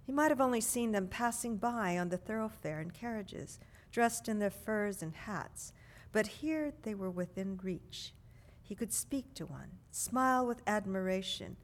[0.05, 3.59] He might have only seen them passing by on the thoroughfare in carriages,
[3.91, 5.73] dressed in their furs and hats,
[6.13, 8.13] but here they were within reach.
[8.63, 11.57] He could speak to one, smile with admiration,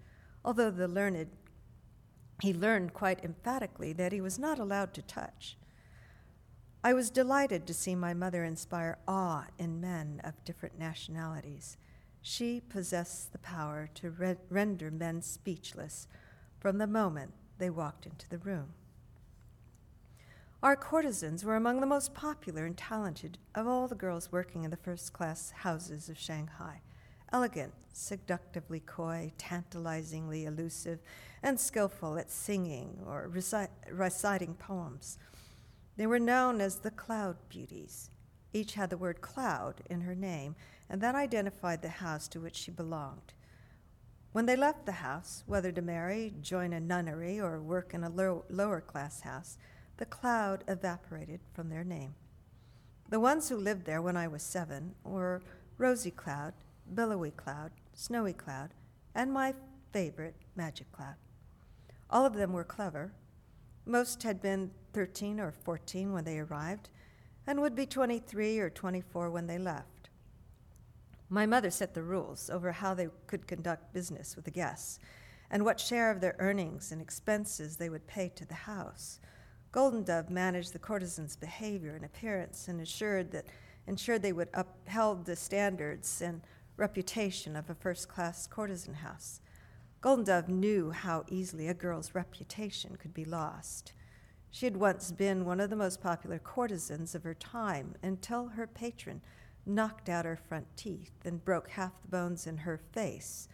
[0.45, 1.29] although the learned
[2.41, 5.57] he learned quite emphatically that he was not allowed to touch.
[6.83, 11.77] I was delighted to see my mother inspire awe in men of different nationalities.
[12.21, 16.09] She possessed the power to re- render men speechless
[16.59, 18.75] from the moment they walked into the room.
[20.63, 24.71] Our courtesans were among the most popular and talented of all the girls working in
[24.71, 26.83] the first class houses of Shanghai.
[27.33, 31.01] Elegant, seductively coy, tantalizingly elusive,
[31.43, 35.19] and skillful at singing or reci- reciting poems.
[35.97, 38.11] They were known as the Cloud Beauties.
[38.53, 40.55] Each had the word cloud in her name,
[40.89, 43.33] and that identified the house to which she belonged.
[44.31, 48.09] When they left the house, whether to marry, join a nunnery, or work in a
[48.09, 49.59] low, lower class house,
[49.97, 52.15] the cloud evaporated from their name.
[53.09, 55.43] The ones who lived there when I was seven were
[55.79, 56.55] Rosy Cloud,
[56.95, 58.71] Billowy Cloud, Snowy Cloud,
[59.15, 59.55] and my
[59.93, 61.17] favorite, Magic Cloud.
[62.09, 63.13] All of them were clever.
[63.85, 66.89] Most had been 13 or 14 when they arrived,
[67.47, 70.11] and would be 23 or 24 when they left.
[71.29, 74.99] My mother set the rules over how they could conduct business with the guests
[75.51, 79.19] and what share of their earnings and expenses they would pay to the house.
[79.73, 83.47] Golden Dove managed the courtesan's behavior and appearance and assured that
[83.87, 86.43] ensured they would upheld the standards and
[86.77, 89.41] reputation of a first-class courtesan house.
[90.03, 93.95] Golden Dove knew how easily a girl's reputation could be lost.
[94.51, 98.67] She had once been one of the most popular courtesans of her time until her
[98.67, 99.23] patron
[99.65, 103.49] knocked out her front teeth and broke half the bones in her face.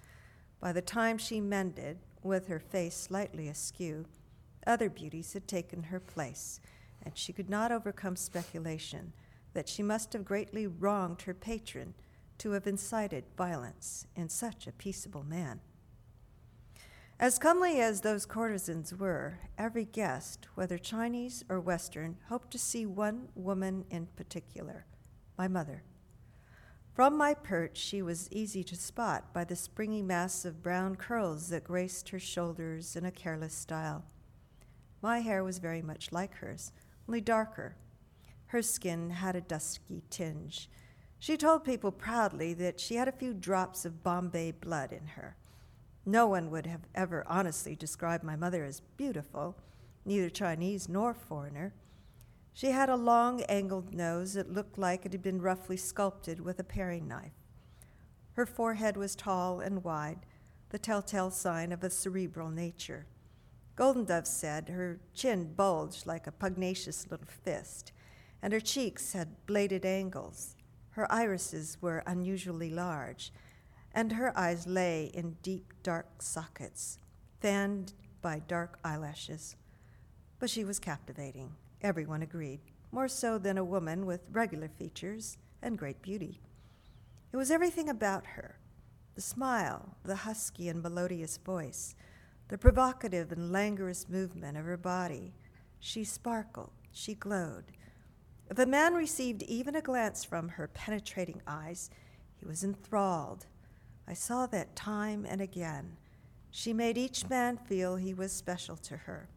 [0.58, 4.06] By the time she mended, with her face slightly askew,
[4.66, 6.60] other beauties had taken her place,
[7.02, 9.12] and she could not overcome speculation
[9.54, 11.94] that she must have greatly wronged her patron
[12.38, 15.60] to have incited violence in such a peaceable man.
[17.20, 22.86] As comely as those courtesans were, every guest, whether Chinese or Western, hoped to see
[22.86, 24.86] one woman in particular
[25.36, 25.82] my mother.
[26.92, 31.48] From my perch, she was easy to spot by the springy mass of brown curls
[31.50, 34.04] that graced her shoulders in a careless style.
[35.00, 36.72] My hair was very much like hers,
[37.08, 37.76] only darker.
[38.46, 40.68] Her skin had a dusky tinge.
[41.18, 45.36] She told people proudly that she had a few drops of Bombay blood in her.
[46.06, 49.56] No one would have ever honestly described my mother as beautiful,
[50.04, 51.74] neither Chinese nor foreigner.
[52.52, 56.58] She had a long, angled nose that looked like it had been roughly sculpted with
[56.58, 57.34] a paring knife.
[58.32, 60.26] Her forehead was tall and wide,
[60.70, 63.06] the telltale sign of a cerebral nature.
[63.78, 67.92] Golden Dove said her chin bulged like a pugnacious little fist,
[68.42, 70.56] and her cheeks had bladed angles.
[70.90, 73.32] Her irises were unusually large,
[73.94, 76.98] and her eyes lay in deep, dark sockets,
[77.40, 79.54] fanned by dark eyelashes.
[80.40, 82.58] But she was captivating, everyone agreed,
[82.90, 86.40] more so than a woman with regular features and great beauty.
[87.32, 88.58] It was everything about her
[89.14, 91.94] the smile, the husky and melodious voice,
[92.48, 95.32] the provocative and languorous movement of her body.
[95.80, 97.64] She sparkled, she glowed.
[98.50, 101.90] If a man received even a glance from her penetrating eyes,
[102.36, 103.46] he was enthralled
[104.10, 105.98] I saw that time and again.
[106.50, 109.28] She made each man feel he was special to her.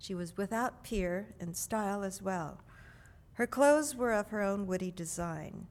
[0.00, 2.60] She was without peer in style as well.
[3.34, 5.68] Her clothes were of her own witty design.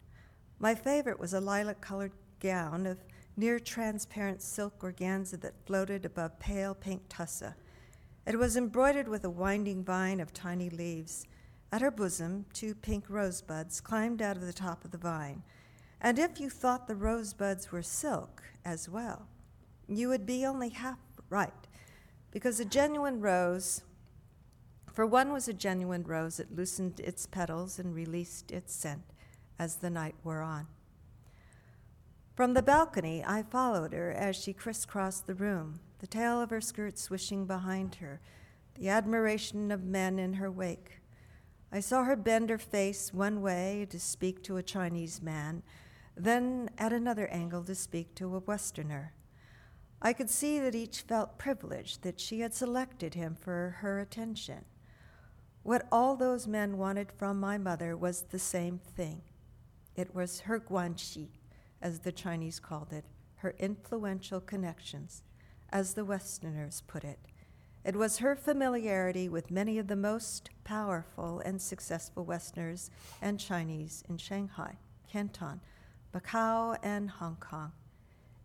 [0.57, 2.99] My favorite was a lilac colored gown of
[3.37, 7.55] near transparent silk organza that floated above pale pink tussa.
[8.25, 11.25] It was embroidered with a winding vine of tiny leaves.
[11.71, 15.43] At her bosom, two pink rosebuds climbed out of the top of the vine
[16.05, 19.27] and if you thought the rosebuds were silk as well,
[19.87, 21.67] you would be only half right,
[22.29, 23.81] because a genuine rose,
[24.93, 29.01] for one was a genuine rose, it loosened its petals and released its scent
[29.57, 30.67] as the night wore on.
[32.35, 36.61] From the balcony, I followed her as she crisscrossed the room, the tail of her
[36.61, 38.19] skirt swishing behind her,
[38.75, 40.99] the admiration of men in her wake.
[41.71, 45.63] I saw her bend her face one way to speak to a Chinese man
[46.17, 49.13] then at another angle to speak to a Westerner.
[50.01, 54.65] I could see that each felt privileged that she had selected him for her attention.
[55.63, 59.23] What all those men wanted from my mother was the same thing.
[59.95, 61.29] It was her guanxi,
[61.85, 63.05] as the Chinese called it,
[63.35, 65.21] her influential connections,
[65.69, 67.19] as the Westerners put it.
[67.83, 72.89] It was her familiarity with many of the most powerful and successful Westerners
[73.21, 75.61] and Chinese in Shanghai, Canton,
[76.11, 77.71] Macau, and Hong Kong.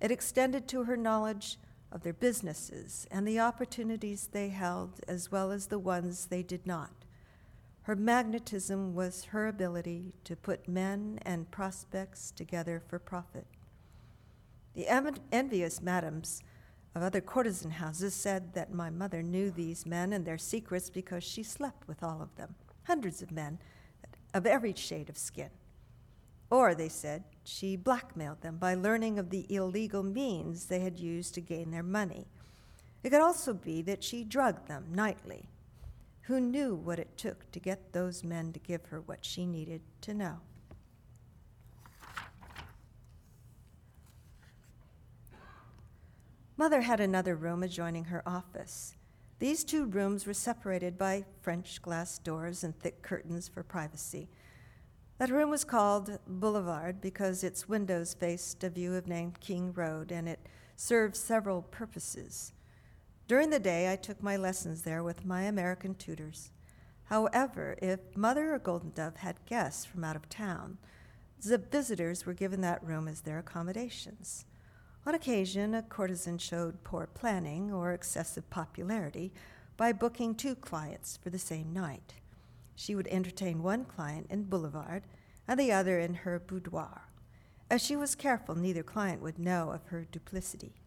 [0.02, 1.58] It extended to her knowledge
[1.90, 6.66] of their businesses and the opportunities they held, as well as the ones they did
[6.66, 6.99] not.
[7.90, 13.48] Her magnetism was her ability to put men and prospects together for profit.
[14.74, 14.86] The
[15.32, 16.40] envious madams
[16.94, 21.24] of other courtesan houses said that my mother knew these men and their secrets because
[21.24, 23.58] she slept with all of them, hundreds of men
[24.32, 25.50] of every shade of skin.
[26.48, 31.34] Or, they said, she blackmailed them by learning of the illegal means they had used
[31.34, 32.28] to gain their money.
[33.02, 35.48] It could also be that she drugged them nightly.
[36.22, 39.82] Who knew what it took to get those men to give her what she needed
[40.02, 40.40] to know?
[46.56, 48.94] Mother had another room adjoining her office.
[49.38, 54.28] These two rooms were separated by French glass doors and thick curtains for privacy.
[55.16, 60.28] That room was called Boulevard because its windows faced a view of Nanking Road and
[60.28, 60.40] it
[60.76, 62.52] served several purposes.
[63.30, 66.50] During the day, I took my lessons there with my American tutors.
[67.04, 70.78] However, if Mother or Golden Dove had guests from out of town,
[71.40, 74.46] the visitors were given that room as their accommodations.
[75.06, 79.32] On occasion, a courtesan showed poor planning or excessive popularity
[79.76, 82.14] by booking two clients for the same night.
[82.74, 85.04] She would entertain one client in Boulevard
[85.46, 87.02] and the other in her boudoir.
[87.70, 90.79] As she was careful, neither client would know of her duplicity.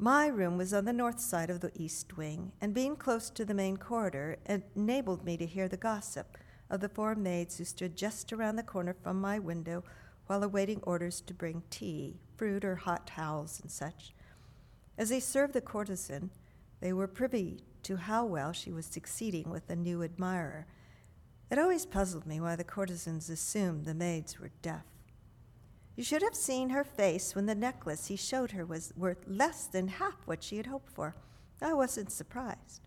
[0.00, 3.44] My room was on the north side of the east wing, and being close to
[3.44, 6.38] the main corridor enabled me to hear the gossip
[6.70, 9.82] of the four maids who stood just around the corner from my window
[10.28, 14.14] while awaiting orders to bring tea, fruit, or hot towels and such.
[14.96, 16.30] As they served the courtesan,
[16.80, 20.68] they were privy to how well she was succeeding with a new admirer.
[21.50, 24.84] It always puzzled me why the courtesans assumed the maids were deaf.
[25.98, 29.66] You should have seen her face when the necklace he showed her was worth less
[29.66, 31.16] than half what she had hoped for.
[31.60, 32.82] I wasn't surprised.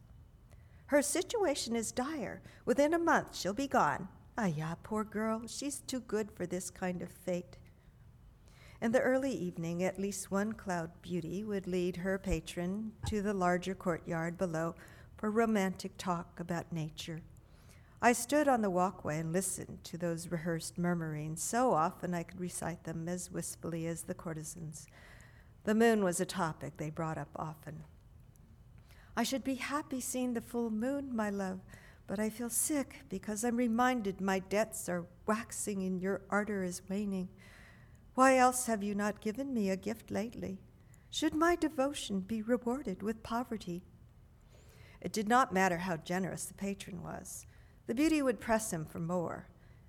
[0.85, 2.41] Her situation is dire.
[2.63, 4.07] Within a month, she'll be gone.
[4.37, 5.41] Ah, yeah, poor girl.
[5.45, 7.57] She's too good for this kind of fate.
[8.81, 13.33] In the early evening, at least one cloud beauty would lead her patron to the
[13.33, 14.73] larger courtyard below
[15.17, 17.19] for romantic talk about nature.
[18.03, 22.39] I stood on the walkway and listened to those rehearsed murmurings so often I could
[22.39, 24.87] recite them as wistfully as the courtesans.
[25.65, 27.83] The moon was a topic they brought up often.
[29.15, 31.59] I should be happy seeing the full moon, my love,
[32.07, 36.81] but I feel sick because I'm reminded my debts are waxing and your ardor is
[36.89, 37.29] waning.
[38.15, 40.57] Why else have you not given me a gift lately?
[41.11, 43.83] Should my devotion be rewarded with poverty?
[45.01, 47.45] It did not matter how generous the patron was.
[47.87, 49.47] The beauty would press him for more,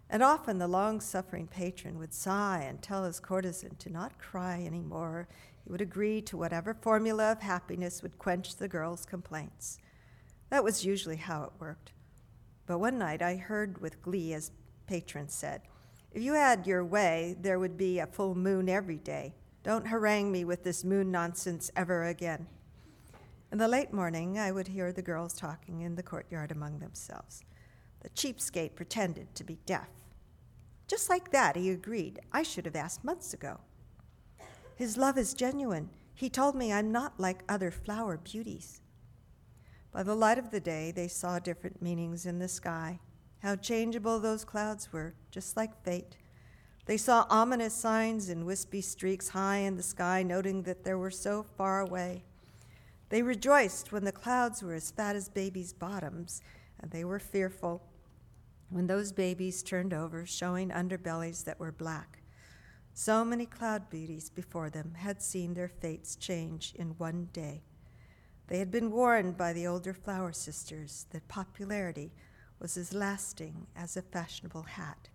[0.09, 4.61] and often the long suffering patron would sigh and tell his courtesan to not cry
[4.61, 5.28] any more.
[5.64, 9.78] He would agree to whatever formula of happiness would quench the girl's complaints.
[10.51, 11.93] That was usually how it worked.
[12.66, 14.51] But one night I heard with glee as
[14.86, 15.62] patron said,
[16.12, 19.34] If you had your way, there would be a full moon every day.
[19.62, 22.47] Don't harangue me with this moon nonsense ever again.
[23.53, 27.45] In the late morning, I would hear the girls talking in the courtyard among themselves.
[28.03, 29.88] The cheapskate pretended to be deaf.
[30.88, 32.20] Just like that, he agreed.
[32.32, 33.61] I should have asked months ago.
[34.74, 35.88] His love is genuine.
[36.14, 38.80] He told me I'm not like other flower beauties.
[39.92, 42.98] By the light of the day, they saw different meanings in the sky,
[43.40, 46.16] how changeable those clouds were, just like fate.
[46.86, 51.11] They saw ominous signs in wispy streaks high in the sky, noting that they were
[51.11, 52.24] so far away.
[53.11, 56.42] They rejoiced when the clouds were as fat as babies' bottoms,
[56.80, 57.82] and they were fearful
[58.73, 62.23] when those babies turned over, showing underbellies that were black.
[62.95, 67.62] So many cloud beauties before them had seen their fates change in one day.
[68.49, 72.12] They had been warned by the older flower sisters that popularity
[72.59, 75.09] was as lasting as a fashionable hat.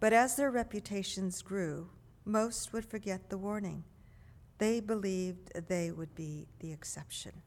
[0.00, 1.88] But as their reputations grew,
[2.24, 3.84] most would forget the warning.
[4.58, 7.42] They believed they would be the exception.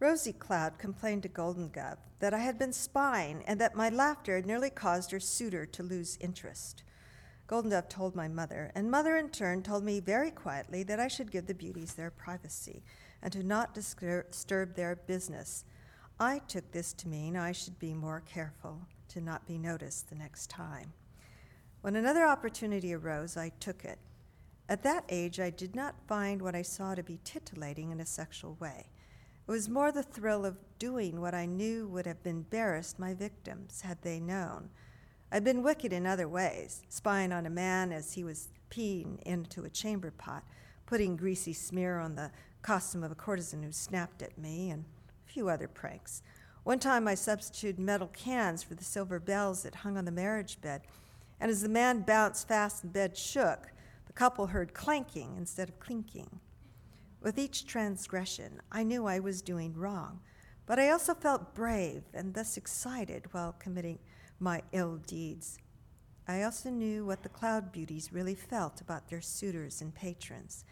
[0.00, 4.36] Rosy Cloud complained to Golden Dove that I had been spying and that my laughter
[4.36, 6.84] had nearly caused her suitor to lose interest.
[7.48, 11.08] Golden Dove told my mother, and mother in turn told me very quietly that I
[11.08, 12.82] should give the beauties their privacy.
[13.22, 15.64] and to not disturb their business.
[16.20, 20.14] I took this to mean I should be more careful to not be noticed the
[20.14, 20.92] next time.
[21.80, 23.98] When another opportunity arose, I took it.
[24.68, 28.06] At that age, I did not find what I saw to be titillating in a
[28.06, 28.86] sexual way.
[29.48, 33.80] It was more the thrill of doing what I knew would have embarrassed my victims
[33.80, 34.68] had they known.
[35.32, 39.64] I'd been wicked in other ways, spying on a man as he was peeing into
[39.64, 40.44] a chamber pot,
[40.84, 42.30] putting greasy smear on the
[42.60, 44.84] costume of a courtesan who snapped at me, and
[45.26, 46.22] a few other pranks.
[46.64, 50.60] One time I substituted metal cans for the silver bells that hung on the marriage
[50.60, 50.82] bed,
[51.40, 53.72] and as the man bounced fast and the bed shook,
[54.06, 56.40] the couple heard clanking instead of clinking.
[57.20, 60.20] With each transgression, I knew I was doing wrong,
[60.66, 63.98] but I also felt brave and thus excited while committing
[64.38, 65.58] my ill deeds.
[66.28, 70.64] I also knew what the cloud beauties really felt about their suitors and patrons,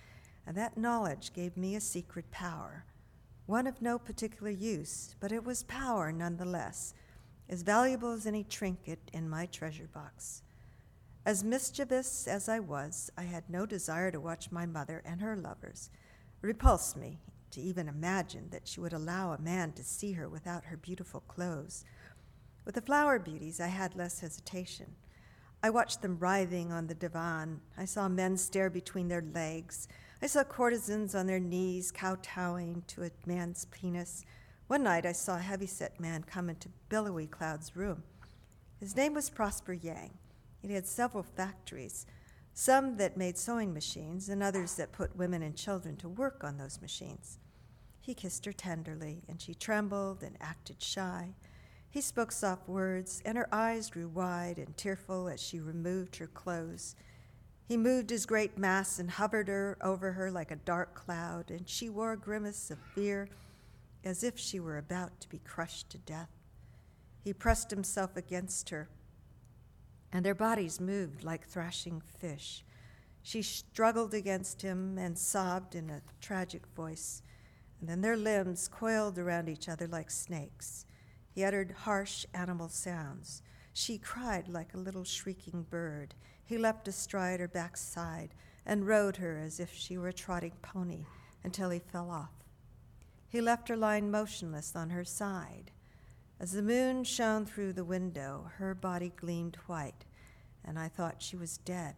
[0.46, 2.84] and that knowledge gave me a secret power,
[3.46, 6.94] one of no particular use, but it was power nonetheless,
[7.48, 10.42] as valuable as any trinket in my treasure box.
[11.24, 15.36] As mischievous as I was, I had no desire to watch my mother and her
[15.36, 15.90] lovers
[16.46, 17.18] repulsed me
[17.50, 21.20] to even imagine that she would allow a man to see her without her beautiful
[21.20, 21.84] clothes.
[22.64, 24.94] With the flower beauties, I had less hesitation.
[25.62, 27.60] I watched them writhing on the divan.
[27.76, 29.88] I saw men stare between their legs.
[30.22, 34.24] I saw courtesans on their knees kowtowing to a man's penis.
[34.68, 38.02] One night I saw a heavy-set man come into Billowy Cloud's room.
[38.80, 40.12] His name was Prosper Yang.
[40.60, 42.06] He had several factories
[42.58, 46.56] some that made sewing machines, and others that put women and children to work on
[46.56, 47.38] those machines.
[48.00, 51.34] He kissed her tenderly, and she trembled and acted shy.
[51.90, 56.28] He spoke soft words, and her eyes grew wide and tearful as she removed her
[56.28, 56.96] clothes.
[57.68, 61.68] He moved his great mass and hovered her over her like a dark cloud, and
[61.68, 63.28] she wore a grimace of fear
[64.02, 66.30] as if she were about to be crushed to death.
[67.22, 68.88] He pressed himself against her
[70.12, 72.64] and their bodies moved like thrashing fish.
[73.22, 77.22] She struggled against him and sobbed in a tragic voice,
[77.80, 80.86] and then their limbs coiled around each other like snakes.
[81.30, 83.42] He uttered harsh animal sounds.
[83.72, 86.14] She cried like a little shrieking bird.
[86.44, 88.30] He leapt astride her backside
[88.64, 91.04] and rode her as if she were a trotting pony
[91.44, 92.32] until he fell off.
[93.28, 95.72] He left her lying motionless on her side.
[96.38, 100.04] As the moon shone through the window, her body gleamed white,
[100.62, 101.94] and I thought she was dead.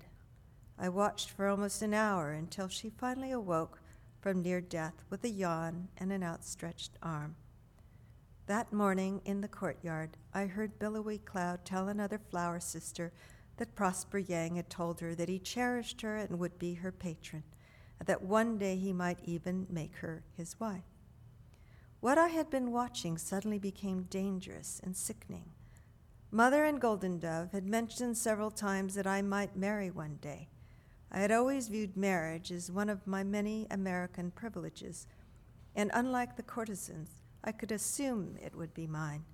[0.79, 3.81] I watched for almost an hour until she finally awoke
[4.21, 7.35] from near death with a yawn and an outstretched arm.
[8.47, 13.13] That morning in the courtyard, I heard Billowy Cloud tell another flower sister
[13.57, 17.43] that Prosper Yang had told her that he cherished her and would be her patron,
[17.99, 20.85] and that one day he might even make her his wife.
[22.01, 25.51] What I had been watching suddenly became dangerous and sickening.
[26.31, 30.49] Mother and Golden Dove had mentioned several times that I might marry one day.
[31.11, 35.09] I had always viewed marriage as one of my many American privileges,
[35.75, 37.11] and unlike the courtesans,
[37.43, 39.25] I could assume it would be mine.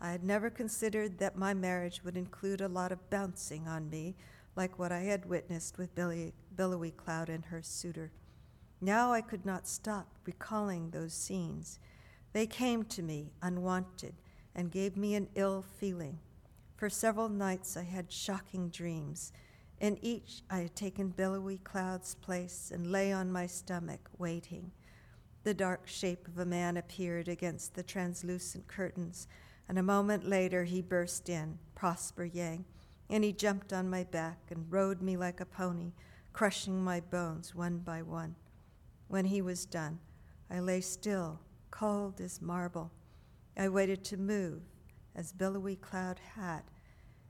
[0.00, 4.16] I had never considered that my marriage would include a lot of bouncing on me,
[4.56, 8.10] like what I had witnessed with Billy, Billowy Cloud and her suitor.
[8.80, 11.78] Now I could not stop recalling those scenes.
[12.32, 14.14] They came to me unwanted
[14.54, 16.18] and gave me an ill feeling.
[16.76, 19.32] For several nights I had shocking dreams.
[19.80, 24.72] In each I had taken billowy cloud's place and lay on my stomach waiting.
[25.44, 29.28] The dark shape of a man appeared against the translucent curtains,
[29.68, 32.64] and a moment later he burst in, Prosper Yang,
[33.08, 35.92] and he jumped on my back and rode me like a pony,
[36.32, 38.34] crushing my bones one by one.
[39.06, 40.00] When he was done,
[40.50, 41.40] I lay still
[41.70, 42.90] cold as marble.
[43.56, 44.62] I waited to move,
[45.14, 46.62] as billowy cloud had.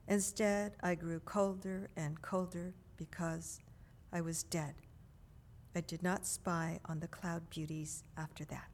[0.07, 3.61] Instead, I grew colder and colder because
[4.13, 4.75] I was dead.
[5.75, 8.69] I did not spy on the cloud beauties after that.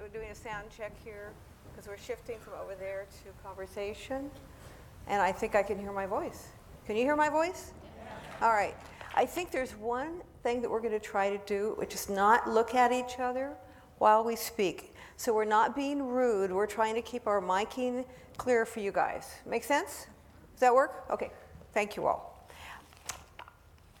[0.00, 1.32] we're doing a sound check here
[1.72, 4.30] because we're shifting from over there to conversation.
[5.08, 6.46] And I think I can hear my voice.
[6.86, 7.72] Can you hear my voice?
[8.40, 8.46] Yeah.
[8.46, 8.76] All right.
[9.16, 12.48] I think there's one thing that we're going to try to do, which is not
[12.48, 13.54] look at each other
[13.98, 14.94] while we speak.
[15.16, 16.52] So we're not being rude.
[16.52, 18.04] We're trying to keep our miking
[18.36, 19.28] clear for you guys.
[19.46, 20.06] Make sense?
[20.52, 21.06] Does that work?
[21.10, 21.32] Okay.
[21.74, 22.48] Thank you all.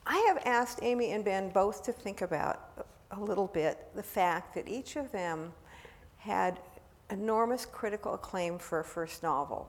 [0.06, 4.54] I have asked Amy and Ben both to think about a little bit the fact
[4.54, 5.50] that each of them
[6.18, 6.60] had
[7.10, 9.68] enormous critical acclaim for a first novel.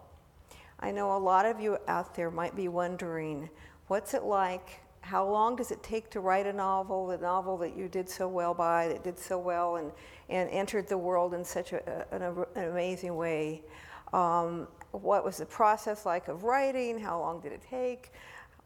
[0.80, 3.50] I know a lot of you out there might be wondering
[3.88, 4.82] what's it like?
[5.02, 8.28] How long does it take to write a novel, the novel that you did so
[8.28, 9.92] well by, that did so well and,
[10.30, 13.62] and entered the world in such a, an, an amazing way?
[14.14, 17.00] Um, what was the process like of writing?
[17.00, 18.12] How long did it take?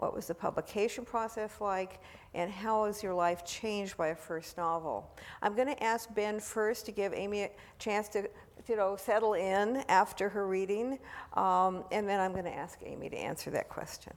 [0.04, 2.01] What was the publication process like?
[2.34, 5.10] And how has your life changed by a first novel?
[5.41, 8.30] I'm going to ask Ben first to give Amy a chance to,
[8.68, 10.99] you know, settle in after her reading,
[11.36, 14.12] um, and then I'm going to ask Amy to answer that question.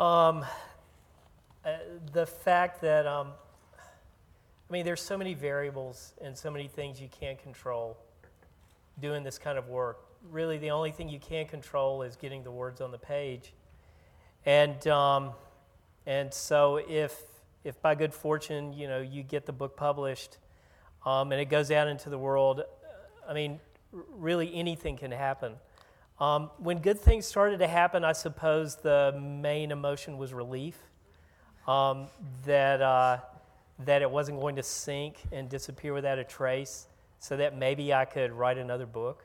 [0.00, 0.44] Um,
[1.64, 1.76] uh,
[2.12, 3.28] the fact that, um,
[3.78, 7.96] I mean, there's so many variables and so many things you can't control
[9.00, 10.00] doing this kind of work.
[10.28, 13.52] Really, the only thing you can control is getting the words on the page.
[14.44, 15.32] And, um,
[16.06, 17.16] and so if,
[17.64, 20.38] if by good fortune, you know, you get the book published
[21.06, 23.60] um, and it goes out into the world, uh, I mean,
[23.92, 25.54] really anything can happen.
[26.18, 30.78] Um, when good things started to happen, I suppose the main emotion was relief
[31.66, 32.06] um,
[32.46, 33.18] that, uh,
[33.84, 36.86] that it wasn't going to sink and disappear without a trace,
[37.18, 39.24] so that maybe I could write another book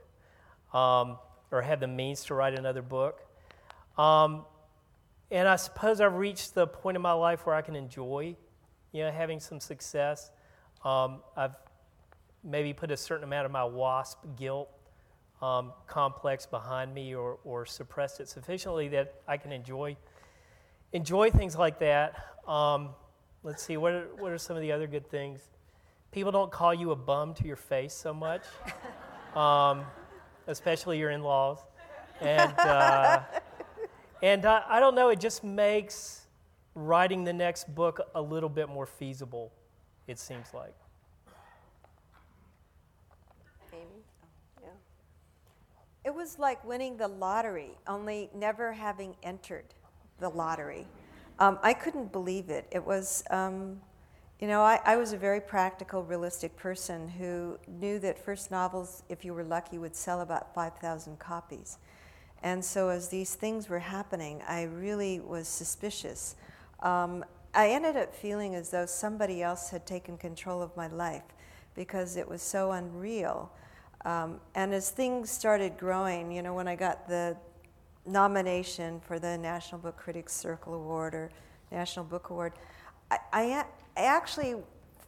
[0.71, 1.17] um,
[1.51, 3.21] or have the means to write another book.
[5.29, 8.35] And I suppose I've reached the point in my life where I can enjoy,
[8.93, 10.31] you know, having some success.
[10.85, 11.55] Um, I've
[12.43, 14.69] maybe put a certain amount of my WASP guilt
[15.41, 19.97] um, complex behind me or, or suppressed it sufficiently that I can enjoy
[20.93, 22.15] enjoy things like that.
[22.47, 22.89] Um,
[23.43, 25.41] let's see, what are, what are some of the other good things?
[26.11, 28.43] People don't call you a bum to your face so much,
[29.35, 29.83] um,
[30.47, 31.59] especially your in laws.
[32.21, 33.21] And uh,
[34.21, 36.27] and I, I don't know, it just makes
[36.75, 39.51] writing the next book a little bit more feasible,
[40.07, 40.73] it seems like.
[44.61, 44.69] Yeah.
[46.05, 49.65] It was like winning the lottery, only never having entered
[50.19, 50.87] the lottery.
[51.39, 52.67] Um, I couldn't believe it.
[52.71, 53.79] It was, um,
[54.39, 59.03] you know, I, I, was a very practical, realistic person who knew that first novels,
[59.09, 61.77] if you were lucky, would sell about 5,000 copies.
[62.43, 66.35] And so as these things were happening, I really was suspicious.
[66.81, 71.23] Um, I ended up feeling as though somebody else had taken control of my life
[71.75, 73.51] because it was so unreal.
[74.05, 77.35] Um, and as things started growing, you know, when I got the
[78.05, 81.31] nomination for the National Book Critics Circle Award or
[81.71, 82.53] National Book Award,
[83.09, 83.65] I, I,
[83.97, 84.55] I actually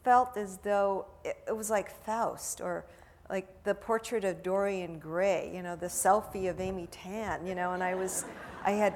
[0.03, 2.86] felt as though it, it was like Faust or
[3.30, 7.73] like the portrait of Dorian Gray, you know, the selfie of Amy Tan, you know,
[7.73, 8.25] and I was,
[8.65, 8.95] I had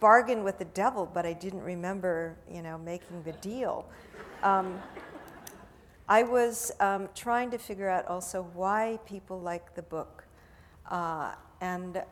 [0.00, 3.86] bargained with the devil, but I didn't remember, you know, making the deal.
[4.42, 4.80] Um,
[6.08, 10.24] I was um, trying to figure out also why people like the book.
[10.90, 12.02] Uh, and,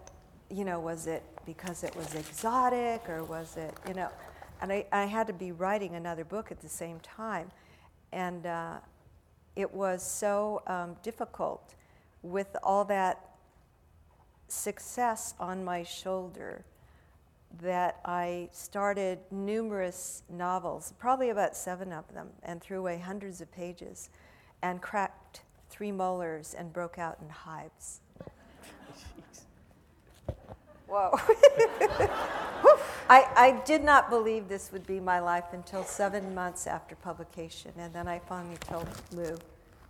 [0.51, 4.09] you know, was it because it was exotic or was it, you know,
[4.61, 7.51] and I, I had to be writing another book at the same time.
[8.13, 8.79] And uh,
[9.57, 11.75] it was so um, difficult
[12.23, 13.33] with all that
[14.49, 16.65] success on my shoulder
[17.61, 23.51] that I started numerous novels, probably about seven of them, and threw away hundreds of
[23.53, 24.11] pages,
[24.63, 28.02] and cracked three molars and broke out in hives.
[30.93, 31.11] Whoa.
[33.09, 37.73] I, I did not believe this would be my life until seven months after publication,
[37.79, 39.39] and then I finally told Lou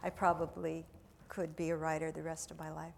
[0.05, 0.85] I probably
[1.29, 2.93] could be a writer the rest of my life.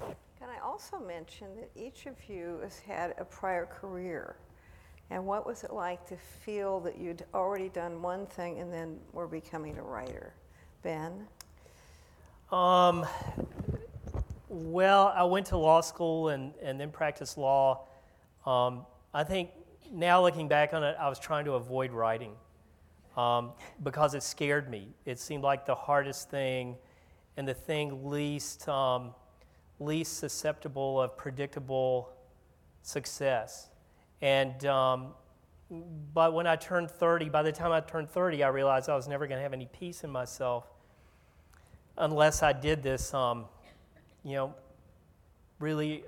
[0.00, 4.34] Can I also mention that each of you has had a prior career?
[5.10, 8.98] And what was it like to feel that you'd already done one thing and then
[9.12, 10.34] were becoming a writer?
[10.82, 11.28] Ben?
[12.50, 13.06] Um,
[14.54, 17.88] well, I went to law school and, and then practiced law.
[18.46, 19.50] Um, I think
[19.92, 22.34] now looking back on it, I was trying to avoid writing
[23.16, 23.50] um,
[23.82, 24.94] because it scared me.
[25.06, 26.76] It seemed like the hardest thing
[27.36, 29.12] and the thing least, um,
[29.80, 32.10] least susceptible of predictable
[32.82, 33.70] success.
[34.22, 35.14] And um,
[36.12, 39.08] but when I turned 30, by the time I turned 30, I realized I was
[39.08, 40.68] never going to have any peace in myself
[41.98, 43.46] unless I did this um,
[44.24, 44.54] you know,
[45.58, 46.04] really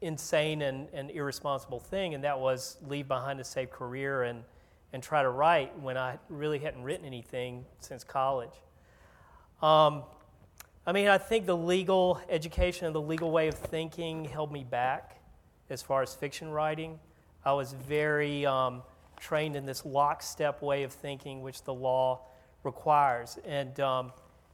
[0.00, 4.42] insane and, and irresponsible thing, and that was leave behind a safe career and,
[4.92, 8.54] and try to write when I really hadn't written anything since college.
[9.62, 10.04] Um,
[10.86, 14.64] I mean, I think the legal education and the legal way of thinking held me
[14.64, 15.20] back
[15.68, 16.98] as far as fiction writing.
[17.44, 18.82] I was very um,
[19.18, 22.22] trained in this lockstep way of thinking, which the law
[22.64, 23.38] requires.
[23.46, 24.12] And, um,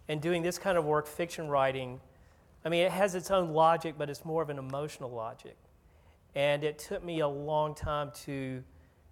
[0.08, 2.00] and doing this kind of work, fiction writing,
[2.66, 5.56] I mean, it has its own logic, but it's more of an emotional logic.
[6.34, 8.60] And it took me a long time to,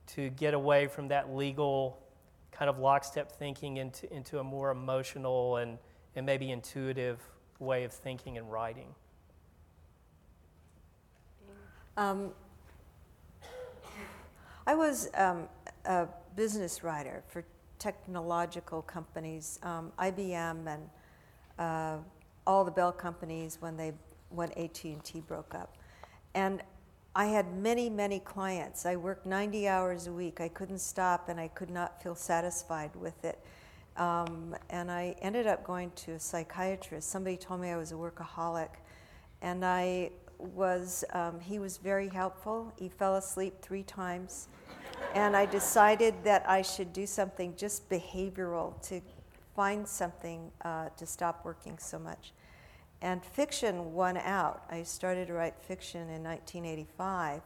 [0.08, 2.02] to get away from that legal
[2.50, 5.78] kind of lockstep thinking into, into a more emotional and,
[6.16, 7.20] and maybe intuitive
[7.60, 8.88] way of thinking and writing.
[11.96, 12.32] Um,
[14.66, 15.44] I was um,
[15.84, 17.44] a business writer for
[17.78, 20.90] technological companies, um, IBM and
[21.56, 21.98] uh,
[22.46, 23.92] all the Bell companies when they
[24.30, 25.76] when AT&T broke up,
[26.34, 26.62] and
[27.14, 28.86] I had many many clients.
[28.86, 30.40] I worked 90 hours a week.
[30.40, 33.38] I couldn't stop, and I could not feel satisfied with it.
[33.96, 37.08] Um, and I ended up going to a psychiatrist.
[37.08, 38.70] Somebody told me I was a workaholic,
[39.42, 41.04] and I was.
[41.12, 42.72] Um, he was very helpful.
[42.78, 44.48] He fell asleep three times
[45.14, 49.00] and I decided that I should do something just behavioral to
[49.54, 52.32] find something uh, to stop working so much.
[53.02, 54.64] And fiction won out.
[54.70, 57.42] I started to write fiction in 1985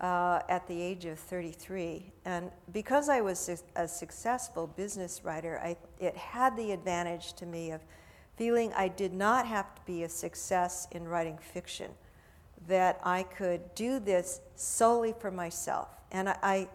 [0.00, 2.12] uh, at the age of 33.
[2.24, 7.70] And because I was a successful business writer, I, it had the advantage to me
[7.70, 7.80] of
[8.36, 11.92] feeling I did not have to be a success in writing fiction,
[12.66, 16.68] that I could do this solely for myself and I, I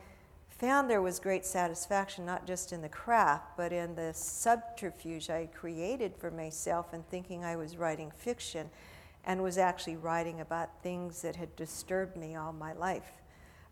[0.59, 5.47] found there was great satisfaction, not just in the craft, but in the subterfuge I
[5.47, 8.69] created for myself in thinking I was writing fiction
[9.23, 13.09] and was actually writing about things that had disturbed me all my life,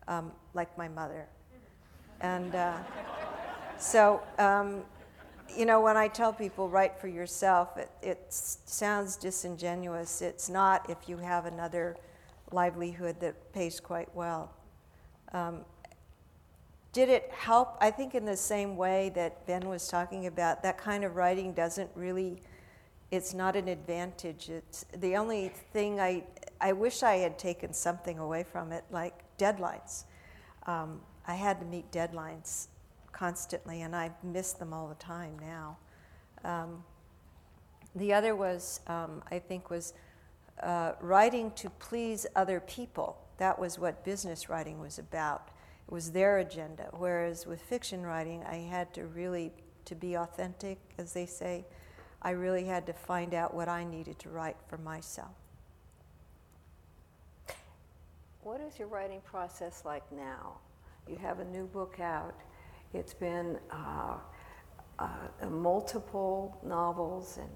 [0.08, 1.26] um, like my mother.
[2.22, 2.78] And uh,
[3.76, 4.82] so, um,
[5.54, 10.22] you know, when I tell people write for yourself, it, it sounds disingenuous.
[10.22, 11.96] It's not if you have another
[12.50, 14.54] livelihood that pays quite well.
[15.32, 15.60] Um,
[16.98, 17.76] did it help?
[17.80, 21.52] I think in the same way that Ben was talking about, that kind of writing
[21.52, 22.42] doesn't really,
[23.12, 24.48] it's not an advantage.
[24.48, 26.24] It's the only thing I,
[26.60, 30.06] I wish I had taken something away from it, like deadlines.
[30.66, 32.66] Um, I had to meet deadlines
[33.12, 35.76] constantly, and I miss them all the time now.
[36.42, 36.82] Um,
[37.94, 39.94] the other was, um, I think, was
[40.64, 43.18] uh, writing to please other people.
[43.36, 45.50] That was what business writing was about.
[45.88, 46.88] Was their agenda.
[46.92, 49.52] Whereas with fiction writing, I had to really,
[49.86, 51.64] to be authentic, as they say,
[52.20, 55.30] I really had to find out what I needed to write for myself.
[58.42, 60.58] What is your writing process like now?
[61.08, 62.34] You have a new book out.
[62.92, 64.16] It's been uh,
[64.98, 65.06] uh,
[65.48, 67.50] multiple novels and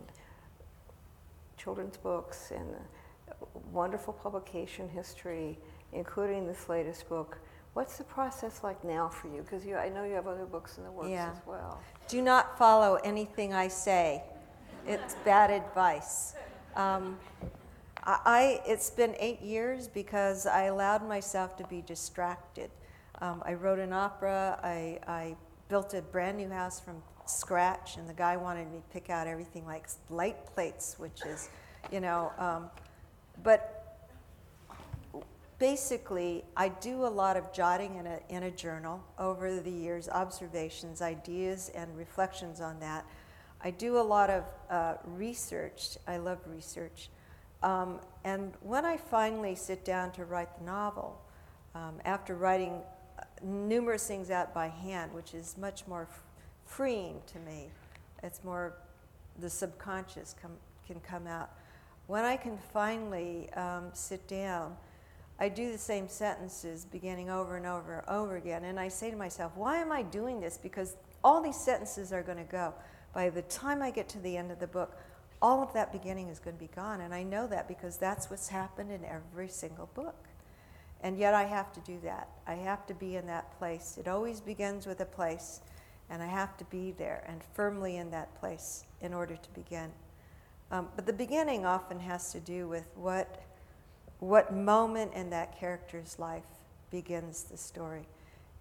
[1.57, 2.69] children's books and
[3.73, 5.59] wonderful publication history
[5.93, 7.39] including this latest book.
[7.75, 9.43] What's the process like now for you?
[9.43, 11.31] Because I know you have other books in the works yeah.
[11.31, 11.81] as well.
[12.07, 14.23] Do not follow anything I say.
[14.87, 16.35] It's bad advice.
[16.77, 17.19] Um,
[18.05, 22.71] I, it's been eight years because I allowed myself to be distracted.
[23.21, 24.59] Um, I wrote an opera.
[24.63, 25.37] I, I
[25.69, 29.27] built a brand new house from scratch, and the guy wanted me to pick out
[29.27, 31.49] everything like light plates, which is,
[31.91, 32.69] you know, um,
[33.45, 33.82] but
[35.63, 40.09] basically, I do a lot of jotting in a, in a journal over the years,
[40.09, 43.07] observations, ideas, and reflections on that.
[43.61, 45.99] I do a lot of uh, research.
[46.09, 47.11] I love research.
[47.63, 51.23] Um, and when I finally sit down to write the novel,
[51.77, 52.81] um, after writing
[53.21, 56.25] uh, numerous things out by hand, which is much more f-
[56.67, 57.69] freeing to me,
[58.25, 58.75] it's more
[59.39, 60.59] the subconscious com-
[60.89, 61.51] can come out.
[62.09, 64.77] When I can finally um, sit down,
[65.43, 68.63] I do the same sentences beginning over and over and over again.
[68.63, 70.57] And I say to myself, why am I doing this?
[70.57, 72.73] Because all these sentences are going to go.
[73.13, 74.97] By the time I get to the end of the book,
[75.43, 77.01] all of that beginning is going to be gone.
[77.01, 80.15] And I know that because that's what's happened in every single book.
[81.01, 82.29] And yet I have to do that.
[82.47, 83.99] I have to be in that place.
[83.99, 85.61] It always begins with a place,
[86.09, 89.91] and I have to be there and firmly in that place in order to begin.
[90.71, 93.43] Um, but the beginning often has to do with what
[94.23, 96.45] what moment in that character's life
[96.93, 98.07] begins the story.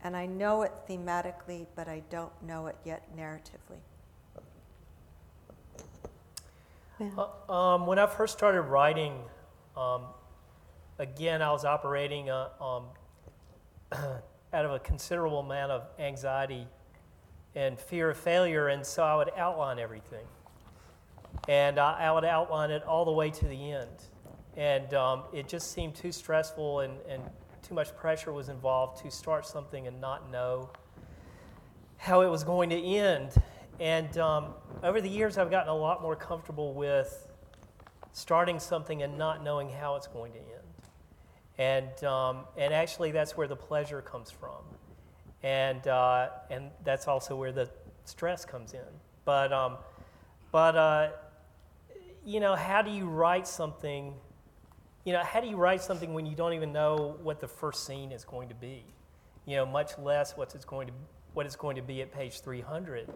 [0.04, 3.78] And I know it thematically, but I don't know it yet narratively.
[7.00, 7.10] Yeah.
[7.16, 9.14] Uh, um, when I first started writing,
[9.78, 10.06] um,
[10.98, 12.86] again, I was operating uh, um,
[14.54, 16.66] out of a considerable amount of anxiety
[17.54, 20.26] and fear of failure, and so I would outline everything.
[21.48, 24.06] And I, I would outline it all the way to the end
[24.58, 27.24] And um, it just seemed too stressful and, and
[27.62, 30.70] too much pressure was involved to start something and not know
[31.98, 33.32] how it was going to end.
[33.80, 37.28] And um, over the years, I've gotten a lot more comfortable with
[38.12, 40.48] starting something and not knowing how it's going to end.
[41.58, 44.64] And, um, and actually, that's where the pleasure comes from.
[45.44, 47.70] And, uh, and that's also where the
[48.06, 48.80] stress comes in.
[49.26, 49.78] But, um,
[50.52, 51.10] but uh,
[52.26, 54.14] you know, how do you write something?
[55.04, 57.86] You know, how do you write something when you don't even know what the first
[57.86, 58.84] scene is going to be?
[59.46, 60.94] You know, much less what it's going to,
[61.34, 63.10] what it's going to be at page 300.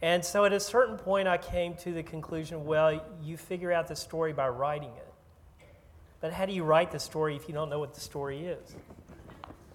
[0.00, 3.88] And so at a certain point, I came to the conclusion well, you figure out
[3.88, 5.66] the story by writing it.
[6.20, 8.74] But how do you write the story if you don't know what the story is?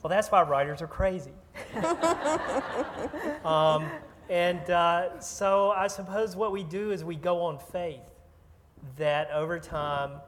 [0.02, 1.32] Well, that's why writers are crazy.
[3.46, 3.90] um,
[4.30, 8.02] and uh, so I suppose what we do is we go on faith
[8.98, 10.20] that over time,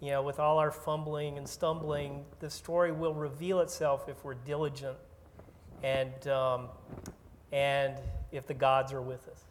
[0.00, 4.34] you know, with all our fumbling and stumbling, the story will reveal itself if we're
[4.34, 4.96] diligent
[5.82, 6.68] and, um,
[7.52, 7.98] and
[8.32, 9.44] if the gods are with us.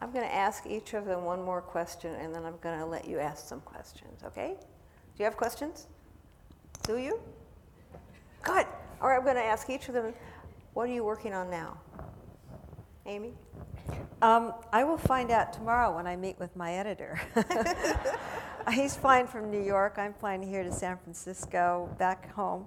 [0.00, 2.86] I'm going to ask each of them one more question and then I'm going to
[2.86, 4.56] let you ask some questions, okay?
[4.58, 5.86] Do you have questions?
[6.82, 7.20] Do you?
[8.42, 8.66] Good.
[9.00, 10.12] All right, I'm going to ask each of them
[10.74, 11.78] what are you working on now?
[13.06, 13.34] Amy?
[14.22, 17.20] Um, I will find out tomorrow when I meet with my editor.
[18.72, 19.96] He's flying from New York.
[19.98, 22.66] I'm flying here to San Francisco, back home,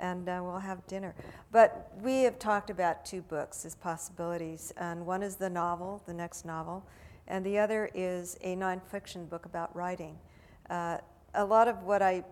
[0.00, 1.14] and uh, we'll have dinner.
[1.52, 6.14] But we have talked about two books as possibilities, and one is the novel, the
[6.14, 6.84] next novel,
[7.28, 10.18] and the other is a nonfiction book about writing.
[10.68, 10.98] Uh,
[11.34, 12.24] a lot of what I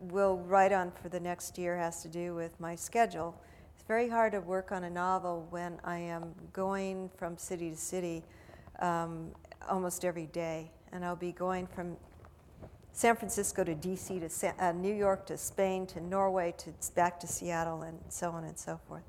[0.00, 3.40] will write on for the next year has to do with my schedule
[3.90, 8.22] very hard to work on a novel when I am going from city to city
[8.78, 9.32] um,
[9.68, 10.70] almost every day.
[10.92, 11.96] And I'll be going from
[12.92, 17.26] San Francisco to DC to uh, New York to Spain to Norway to back to
[17.26, 19.02] Seattle and so on and so forth.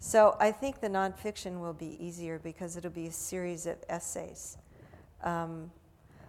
[0.00, 4.58] So I think the nonfiction will be easier because it'll be a series of essays.
[5.22, 5.70] Um,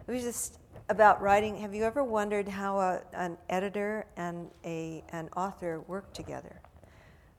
[0.06, 1.56] it was just about writing.
[1.56, 6.60] Have you ever wondered how a, an editor and a, an author work together?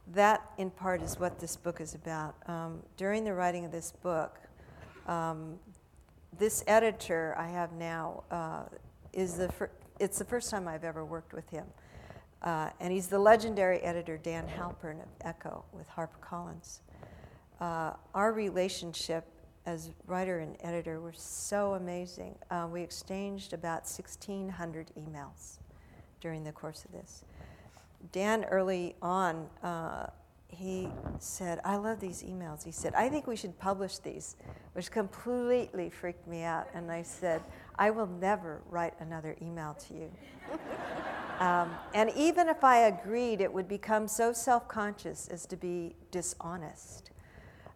[0.07, 2.35] That, in part, is what this book is about.
[2.47, 4.37] Um, during the writing of this book,
[5.07, 5.57] um,
[6.37, 8.63] this editor I have now uh,
[9.13, 11.65] is the fir- it's the first time I've ever worked with him.
[12.41, 16.79] Uh, and he's the legendary editor Dan Halpern of Ecco with HarperCollins.
[17.61, 19.25] Uh, our relationship
[19.65, 22.35] as writer and editor was so amazing.
[22.51, 25.59] Uh, we exchanged about 1,600 emails
[26.19, 27.23] during the course of this.
[28.11, 30.07] Dan early on, uh,
[30.47, 30.87] he
[31.19, 32.63] said, I love these emails.
[32.63, 34.35] He said, I think we should publish these,
[34.73, 36.67] which completely freaked me out.
[36.73, 37.41] And I said,
[37.77, 40.11] I will never write another email to you.
[41.39, 45.95] um, and even if I agreed, it would become so self conscious as to be
[46.11, 47.09] dishonest.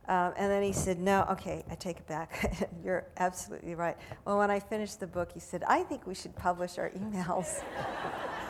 [0.07, 2.69] Um, and then he said, No, okay, I take it back.
[2.83, 3.97] You're absolutely right.
[4.25, 7.61] Well, when I finished the book, he said, I think we should publish our emails.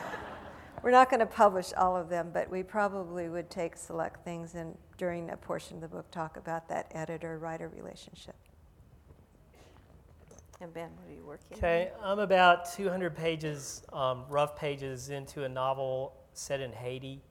[0.82, 4.54] We're not going to publish all of them, but we probably would take select things
[4.54, 8.34] and during a portion of the book talk about that editor-writer relationship.
[10.60, 11.58] And Ben, what are you working on?
[11.58, 17.22] Okay, I'm about 200 pages, um, rough pages into a novel set in Haiti.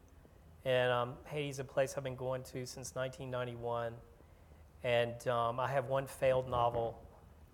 [0.63, 3.93] And um, Haiti's a place I've been going to since 1991.
[4.83, 7.01] And um, I have one failed novel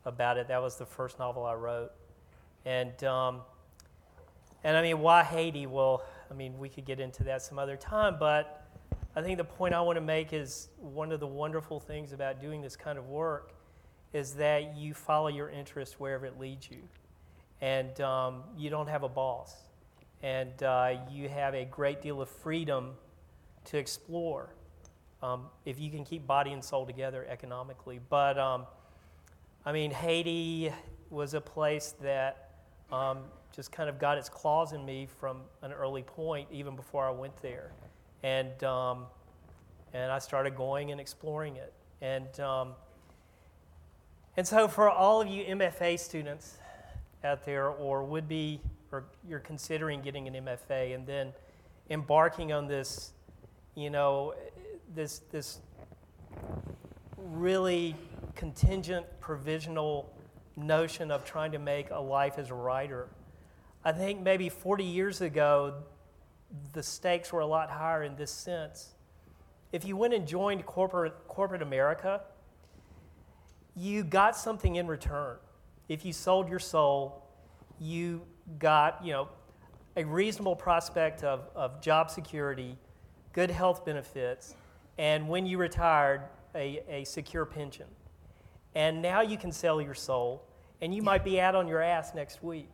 [0.05, 0.47] about it.
[0.47, 1.91] That was the first novel I wrote.
[2.65, 3.41] And um,
[4.63, 5.67] and I mean, why Haiti?
[5.67, 8.65] Well, I mean, we could get into that some other time, but
[9.15, 12.41] I think the point I want to make is one of the wonderful things about
[12.41, 13.53] doing this kind of work
[14.13, 16.79] is that you follow your interest wherever it leads you.
[17.61, 19.55] And um, you don't have a boss.
[20.21, 22.93] And uh, you have a great deal of freedom
[23.65, 24.49] to explore
[25.21, 27.99] um, if you can keep body and soul together economically.
[28.09, 28.65] But um,
[29.65, 30.71] I mean, Haiti
[31.09, 32.52] was a place that
[32.93, 33.19] um,
[33.55, 37.11] just kind of got its claws in me from an early point, even before I
[37.11, 37.71] went there.
[38.21, 39.05] And, um,
[39.93, 41.73] and I started going and exploring it.
[42.01, 42.73] And, um,
[44.37, 46.57] and so, for all of you MFA students
[47.23, 48.59] out there, or would be,
[48.91, 51.33] or you're considering getting an MFA, and then
[51.89, 53.11] embarking on this,
[53.75, 54.33] you know,
[54.93, 55.59] this, this
[57.17, 57.95] really
[58.35, 60.12] contingent, provisional
[60.55, 63.09] notion of trying to make a life as a writer
[63.85, 65.83] I think maybe 40 years ago,
[66.71, 68.93] the stakes were a lot higher in this sense.
[69.73, 72.21] If you went and joined corporate, corporate America,
[73.75, 75.37] you got something in return.
[75.89, 77.27] if you sold your soul,
[77.77, 78.21] you
[78.57, 79.27] got, you know,
[79.97, 82.77] a reasonable prospect of, of job security,
[83.33, 84.55] good health benefits,
[84.97, 86.21] and when you retired,
[86.55, 87.87] a, a secure pension.
[88.75, 90.43] And now you can sell your soul,
[90.81, 92.69] and you might be out on your ass next week.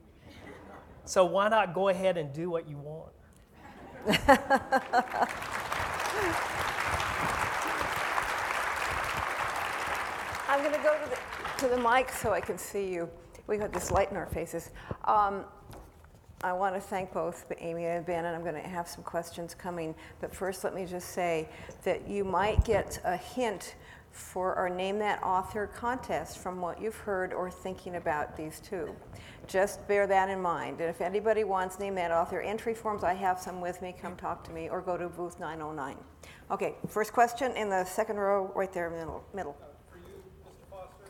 [1.06, 3.12] So why not go ahead and do what you want?
[10.48, 13.10] I'm going to go to the, to the mic so I can see you.
[13.48, 14.72] We got this light in our faces.
[15.06, 15.46] Um,
[16.42, 19.54] I want to thank both Amy and Ben, and I'm going to have some questions
[19.54, 19.94] coming.
[20.22, 21.50] But first, let me just say
[21.84, 23.76] that you might get a hint
[24.12, 28.96] for our Name That Author contest from what you've heard or thinking about these two.
[29.48, 30.80] Just bear that in mind.
[30.80, 33.96] And if anybody wants Name That Author entry forms, I have some with me.
[34.00, 35.98] Come talk to me or go to booth 909.
[36.52, 39.24] Okay, first question in the second row, right there in the middle.
[39.34, 39.58] middle.
[39.90, 40.66] For you, Mr.
[40.70, 41.06] Foster,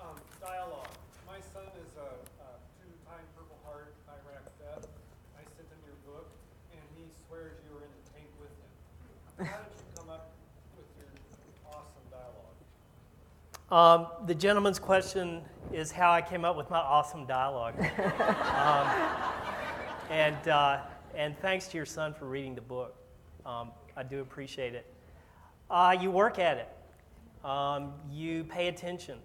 [0.00, 0.88] um, dialogue.
[1.28, 2.48] My son is a, a
[2.80, 4.88] two-time Purple Heart Iraq vet.
[5.36, 6.32] I sent him your book,
[6.72, 8.72] and he swears you were in the tank with him.
[9.52, 10.32] How did you come up
[10.80, 11.12] with your
[11.68, 12.56] awesome dialogue?
[13.70, 15.42] Um, the gentleman's question
[15.72, 17.74] is how I came up with my awesome dialogue.
[17.78, 18.90] um,
[20.10, 20.80] and, uh,
[21.14, 22.96] and thanks to your son for reading the book.
[23.46, 24.92] Um, I do appreciate it.
[25.70, 29.18] Uh, you work at it, um, you pay attention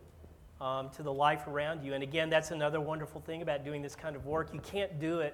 [0.62, 1.96] um, to the life around you.
[1.96, 4.54] And again, that's another wonderful thing about doing this kind of work.
[4.54, 5.34] You can't do it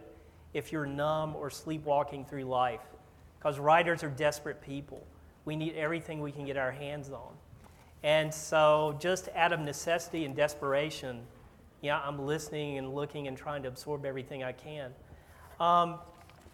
[0.54, 2.80] if you're numb or sleepwalking through life,
[3.38, 5.06] because writers are desperate people.
[5.44, 7.34] We need everything we can get our hands on.
[8.04, 11.22] And so, just out of necessity and desperation,
[11.82, 14.92] yeah, I'm listening and looking and trying to absorb everything I can.
[15.60, 16.00] Um,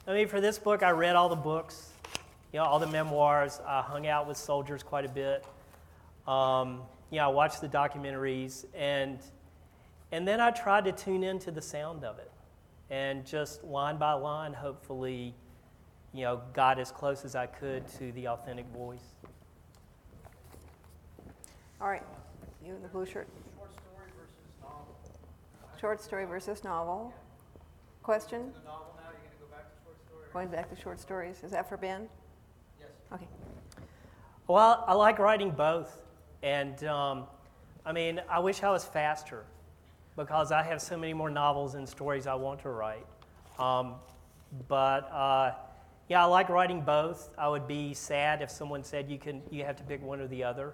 [0.05, 1.91] I mean, for this book, I read all the books,
[2.51, 3.61] you know, all the memoirs.
[3.65, 5.45] I hung out with soldiers quite a bit.
[6.27, 6.81] Um,
[7.11, 9.19] you know, I watched the documentaries, and
[10.11, 12.31] and then I tried to tune into the sound of it,
[12.89, 15.33] and just line by line, hopefully,
[16.13, 19.15] you know, got as close as I could to the authentic voice.
[21.79, 22.01] All right,
[22.65, 23.27] you in the blue shirt.
[23.55, 24.87] Short story versus novel.
[25.79, 27.13] Short story versus novel.
[28.01, 28.51] Question?
[28.51, 30.25] The novel now, you're going to go back to short story?
[30.33, 31.43] Going back to short stories.
[31.43, 32.09] Is that for Ben?
[32.79, 32.89] Yes.
[33.13, 33.27] Okay.
[34.47, 35.99] Well, I like writing both.
[36.41, 37.25] And um,
[37.85, 39.45] I mean, I wish I was faster
[40.15, 43.05] because I have so many more novels and stories I want to write.
[43.59, 43.95] Um,
[44.67, 45.51] but uh,
[46.09, 47.29] yeah, I like writing both.
[47.37, 50.27] I would be sad if someone said you, can, you have to pick one or
[50.27, 50.73] the other.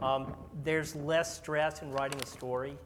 [0.00, 0.34] Um,
[0.64, 2.76] there's less stress in writing a story.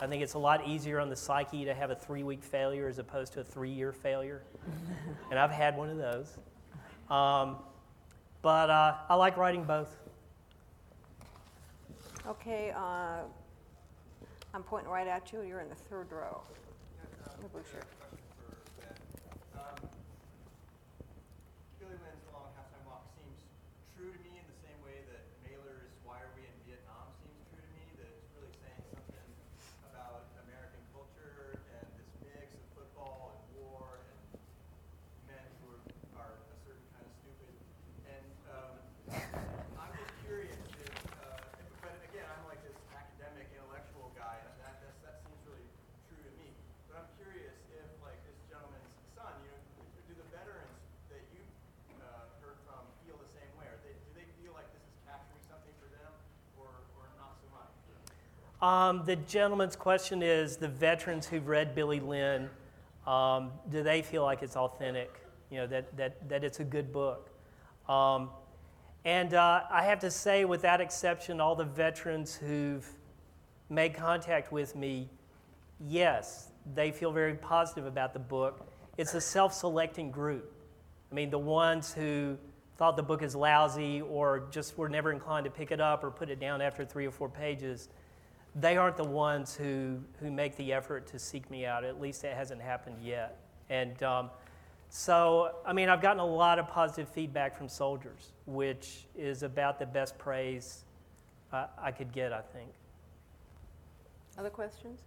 [0.00, 2.88] I think it's a lot easier on the psyche to have a three week failure
[2.88, 4.42] as opposed to a three year failure.
[5.30, 6.36] and I've had one of those.
[7.10, 7.56] Um,
[8.42, 9.96] but uh, I like writing both.
[12.26, 13.22] Okay, uh,
[14.54, 15.42] I'm pointing right at you.
[15.42, 16.40] You're in the third row.
[17.42, 17.84] The blue shirt.
[21.80, 23.40] Billy Lynn's Long Halftime Walk seems
[23.96, 27.40] true to me in the same way that Mailer's Why Are We in Vietnam seems
[27.48, 29.28] true to me, that it's really saying something
[29.88, 34.18] about American culture and this mix of football and war and
[35.32, 37.54] men who are, are a certain kind of stupid.
[38.04, 38.72] And um,
[39.80, 40.94] I'm just curious if,
[41.24, 41.40] uh,
[41.80, 45.64] but again, I'm like this academic, intellectual guy, and that, that's, that seems really
[46.12, 46.52] true to me.
[46.86, 49.60] But I'm curious if, like, this gentleman's son, you know,
[50.06, 50.78] do the veterans
[51.10, 51.42] that you
[52.02, 53.66] uh, heard from feel the same way?
[53.70, 56.12] Are they, do they feel like this is capturing something for them,
[56.58, 57.70] or, or not so much?
[58.62, 62.50] Um, the gentleman's question is the veterans who've read Billy Lynn,
[63.06, 65.18] um, do they feel like it's authentic?
[65.50, 67.30] You know, that, that, that it's a good book.
[67.88, 68.28] Um,
[69.06, 72.86] and uh, I have to say, without exception, all the veterans who've
[73.70, 75.08] made contact with me,
[75.80, 78.68] yes, they feel very positive about the book.
[78.98, 80.52] It's a self selecting group.
[81.10, 82.36] I mean, the ones who
[82.76, 86.10] thought the book is lousy or just were never inclined to pick it up or
[86.10, 87.88] put it down after three or four pages,
[88.54, 91.84] they aren't the ones who, who make the effort to seek me out.
[91.84, 93.38] At least it hasn't happened yet.
[93.68, 94.30] And um,
[94.88, 99.78] so, I mean, I've gotten a lot of positive feedback from soldiers, which is about
[99.78, 100.84] the best praise
[101.52, 102.70] uh, I could get, I think.
[104.36, 104.98] Other questions?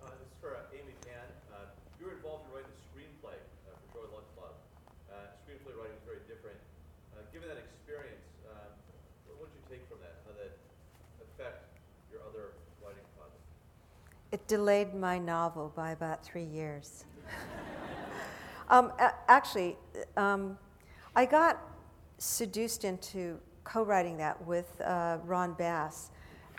[0.00, 1.20] Uh, this is for uh, Amy Tan.
[1.52, 1.68] Uh,
[2.00, 3.36] you were involved in writing the screenplay
[3.68, 4.56] uh, for Joy Luck Club.
[5.12, 6.56] Uh, screenplay writing is very different.
[7.12, 8.72] Uh, given that experience, uh,
[9.28, 10.16] what, what did you take from that?
[10.24, 10.56] How did that
[11.24, 11.68] affect
[12.08, 13.52] your other writing projects?
[14.32, 17.04] It delayed my novel by about three years.
[18.68, 19.76] um, a- actually,
[20.16, 20.56] um,
[21.16, 21.60] I got
[22.18, 26.10] seduced into co writing that with uh, Ron Bass.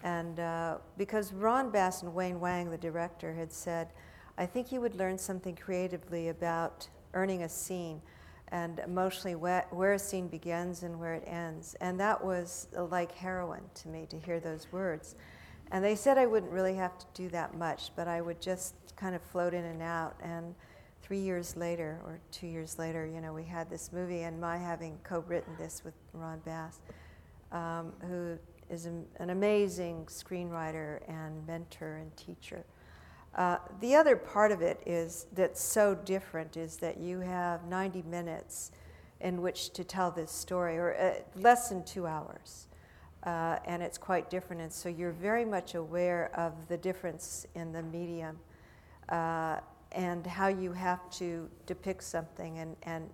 [0.04, 3.90] And uh, because Ron Bass and Wayne Wang, the director, had said,
[4.38, 8.02] I think you would learn something creatively about earning a scene
[8.50, 11.76] and emotionally where, where a scene begins and where it ends.
[11.80, 15.16] And that was uh, like heroin to me to hear those words.
[15.72, 18.76] And they said I wouldn't really have to do that much, but I would just
[18.98, 20.16] kind of float in and out.
[20.22, 20.54] And
[21.02, 24.58] three years later, or two years later, you know, we had this movie, and my
[24.58, 26.80] having co-written this with Ron Bass,
[27.52, 28.38] um, who
[28.70, 32.66] is an amazing screenwriter and mentor and teacher.
[33.36, 38.02] Uh, the other part of it is that's so different is that you have 90
[38.04, 38.72] minutes
[39.22, 42.68] in which to tell this story, or uh, less than two hours.
[43.24, 44.62] Uh, and it's quite different.
[44.62, 48.40] And so you're very much aware of the difference in the medium
[49.10, 49.58] uh,
[49.92, 53.10] and how you have to depict something, and, and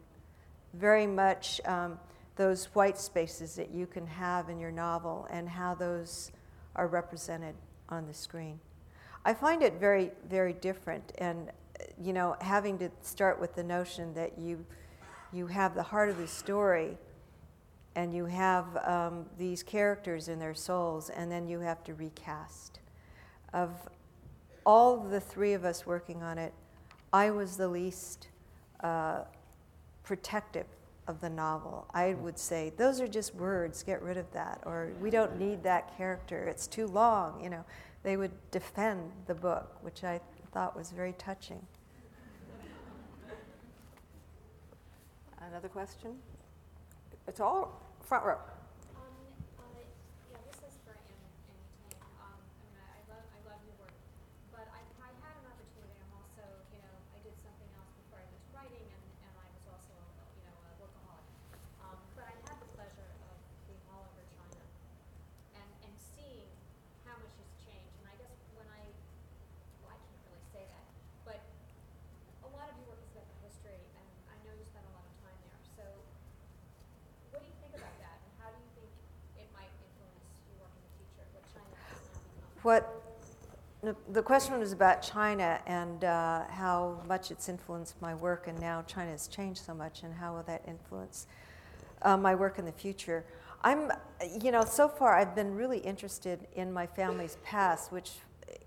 [0.73, 1.99] very much um,
[2.35, 6.31] those white spaces that you can have in your novel and how those
[6.75, 7.55] are represented
[7.89, 8.59] on the screen.
[9.25, 11.51] I find it very, very different, and
[12.01, 14.65] you know, having to start with the notion that you
[15.33, 16.97] you have the heart of the story,
[17.97, 22.79] and you have um, these characters in their souls, and then you have to recast.
[23.53, 23.71] Of
[24.67, 26.53] all the three of us working on it,
[27.11, 28.27] I was the least
[28.81, 29.21] uh,
[30.03, 30.67] protective
[31.07, 31.87] of the novel.
[31.91, 34.61] I would say, those are just words, get rid of that.
[34.67, 37.65] Or we don't need that character, it's too long, you know.
[38.03, 40.21] They would defend the book, which I
[40.53, 41.65] thought was very touching.
[45.41, 46.11] Another question?
[47.27, 48.37] It's all front row.
[82.67, 83.01] What
[84.11, 88.83] the question was about China and uh, how much it's influenced my work, and now
[88.85, 91.27] China has changed so much, and how will that influence
[92.01, 93.23] uh, my work in the future?
[93.61, 93.89] I'm,
[94.41, 98.11] you know, so far I've been really interested in my family's past, which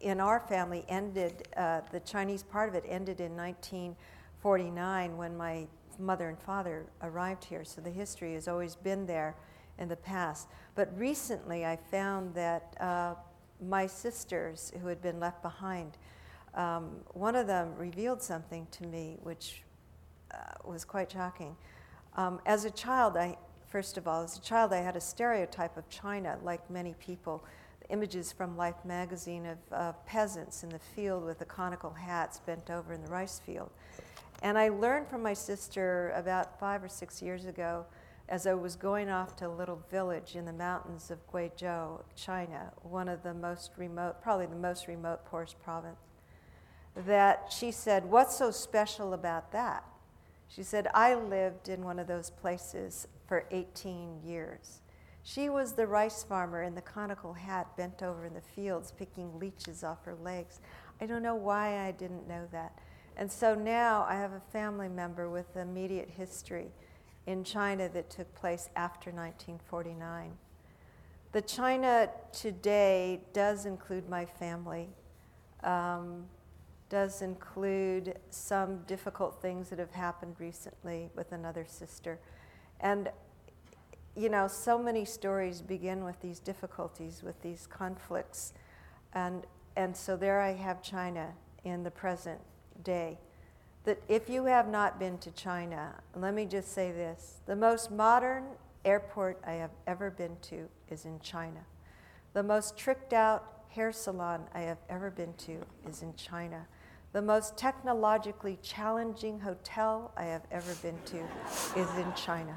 [0.01, 5.67] in our family ended, uh, the Chinese part of it ended in 1949 when my
[5.99, 7.65] mother and father arrived here.
[7.65, 9.37] So the history has always been there
[9.79, 10.49] in the past.
[10.75, 13.15] But recently I found that uh,
[13.61, 15.97] my sisters who had been left behind,
[16.55, 19.63] um, one of them revealed something to me which
[20.33, 21.57] uh, was quite shocking.
[22.17, 23.37] Um, as a child, I,
[23.69, 27.45] first of all, as a child, I had a stereotype of China, like many people.
[27.89, 32.71] Images from Life magazine of uh, peasants in the field with the conical hats bent
[32.71, 33.71] over in the rice field.
[34.43, 37.85] And I learned from my sister about five or six years ago
[38.31, 42.71] as I was going off to a little village in the mountains of Guizhou, China,
[42.83, 45.99] one of the most remote, probably the most remote, poorest province,
[46.95, 49.85] that she said, What's so special about that?
[50.47, 54.81] She said, I lived in one of those places for 18 years.
[55.23, 59.39] She was the rice farmer in the conical hat bent over in the fields picking
[59.41, 60.61] leeches off her legs.
[61.01, 62.79] I don't know why I didn't know that.
[63.17, 66.71] And so now I have a family member with immediate history
[67.27, 70.33] in China that took place after 1949.
[71.33, 74.89] The China today does include my family,
[75.63, 76.25] um,
[76.89, 82.19] does include some difficult things that have happened recently with another sister.
[82.81, 83.11] And,
[84.17, 88.53] you know, so many stories begin with these difficulties, with these conflicts.
[89.13, 91.33] And, and so there I have China
[91.63, 92.41] in the present
[92.83, 93.19] day
[93.85, 97.91] that if you have not been to China, let me just say this the most
[97.91, 98.45] modern
[98.85, 101.61] airport I have ever been to is in China.
[102.33, 106.67] The most tricked out hair salon I have ever been to is in China.
[107.13, 111.19] The most technologically challenging hotel I have ever been to
[111.77, 112.57] is in China.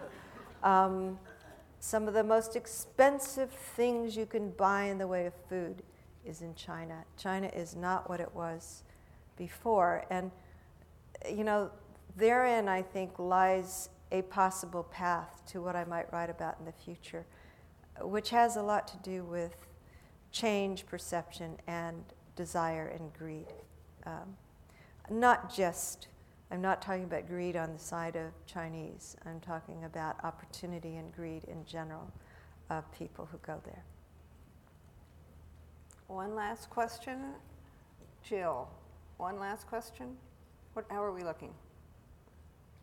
[0.62, 1.18] Um,
[1.80, 5.82] some of the most expensive things you can buy in the way of food
[6.26, 7.04] is in China.
[7.18, 8.84] China is not what it was
[9.38, 10.06] before.
[10.10, 10.32] And
[11.30, 11.72] you know,
[12.16, 16.72] therein I think lies a possible path to what I might write about in the
[16.72, 17.26] future,
[18.02, 19.56] which has a lot to do with
[20.32, 22.04] change, perception, and
[22.36, 23.48] desire and greed.
[24.06, 24.38] Um,
[25.10, 26.08] not just,
[26.52, 31.14] I'm not talking about greed on the side of Chinese, I'm talking about opportunity and
[31.14, 32.12] greed in general
[32.70, 33.84] of people who go there.
[36.08, 37.20] One last question.
[38.24, 38.70] Jill,
[39.18, 40.16] one last question.
[40.74, 41.54] What, how are we looking?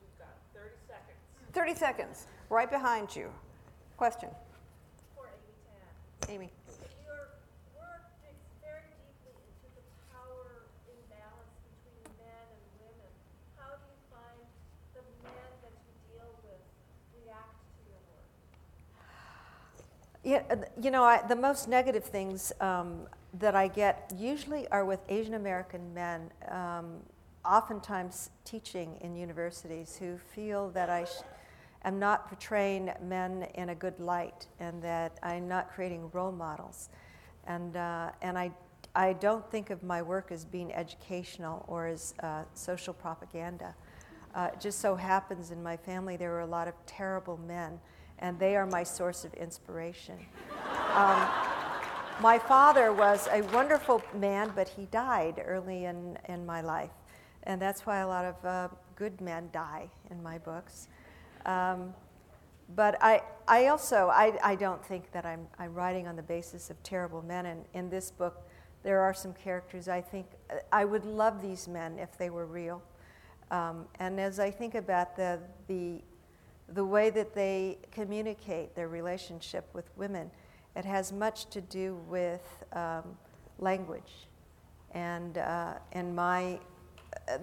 [0.00, 1.18] We've got 30 seconds.
[1.52, 3.30] 30 seconds, right behind you.
[3.96, 4.28] Question.
[5.16, 6.34] For Amy Tan.
[6.34, 6.50] Amy.
[7.04, 7.34] Your
[7.74, 9.82] work digs very deeply into the
[10.14, 13.10] power imbalance between men and women.
[13.58, 14.38] How do you find
[14.94, 16.62] the men that you deal with
[17.26, 18.30] react to your work?
[20.22, 24.84] Yeah, uh, you know, I, the most negative things um, that I get usually are
[24.84, 27.02] with Asian American men, um,
[27.44, 31.22] oftentimes teaching in universities, who feel that I sh-
[31.84, 36.90] am not portraying men in a good light and that I'm not creating role models.
[37.46, 38.52] And, uh, and I,
[38.94, 43.74] I don't think of my work as being educational or as uh, social propaganda.
[44.34, 47.80] Uh, it just so happens in my family there were a lot of terrible men,
[48.18, 50.18] and they are my source of inspiration.
[50.94, 51.28] Um,
[52.20, 56.90] my father was a wonderful man, but he died early in, in my life.
[57.44, 60.88] And that's why a lot of uh, good men die in my books.
[61.46, 61.94] Um,
[62.76, 66.70] but I, I also, I, I don't think that I'm, I'm writing on the basis
[66.70, 67.46] of terrible men.
[67.46, 68.42] And in this book,
[68.82, 70.26] there are some characters I think
[70.72, 72.82] I would love these men if they were real.
[73.50, 76.00] Um, and as I think about the, the,
[76.68, 80.30] the way that they communicate their relationship with women,
[80.76, 83.16] it has much to do with um,
[83.58, 84.28] language
[84.92, 86.58] and, uh, and my, uh,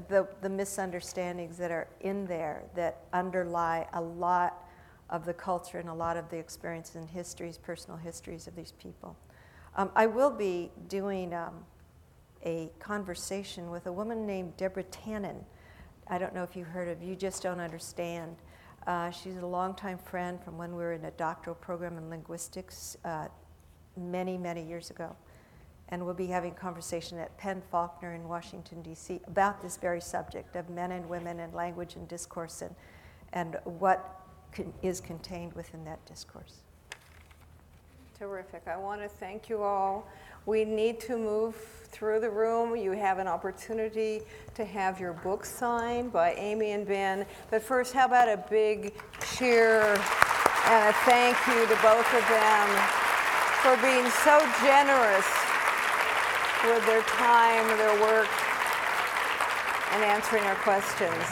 [0.07, 4.65] the, the misunderstandings that are in there that underlie a lot
[5.09, 8.73] of the culture and a lot of the experiences and histories, personal histories of these
[8.73, 9.15] people.
[9.75, 11.63] Um, I will be doing um,
[12.45, 15.43] a conversation with a woman named Deborah Tannen.
[16.07, 18.35] I don't know if you've heard of You Just Don't Understand.
[18.85, 22.97] Uh, she's a longtime friend from when we were in a doctoral program in linguistics
[23.05, 23.27] uh,
[23.97, 25.15] many, many years ago.
[25.89, 29.21] And we'll be having a conversation at Penn Faulkner in Washington, D.C.
[29.27, 32.75] about this very subject of men and women and language and discourse and,
[33.33, 36.55] and what con- is contained within that discourse.
[38.19, 38.63] Terrific.
[38.67, 40.07] I want to thank you all.
[40.45, 41.55] We need to move
[41.91, 42.75] through the room.
[42.75, 44.21] You have an opportunity
[44.55, 47.25] to have your book signed by Amy and Ben.
[47.51, 48.93] But first, how about a big
[49.35, 49.81] cheer
[50.65, 52.69] and a thank you to both of them
[53.61, 55.46] for being so generous
[56.73, 58.27] with their time, their work,
[59.93, 61.23] and answering our questions.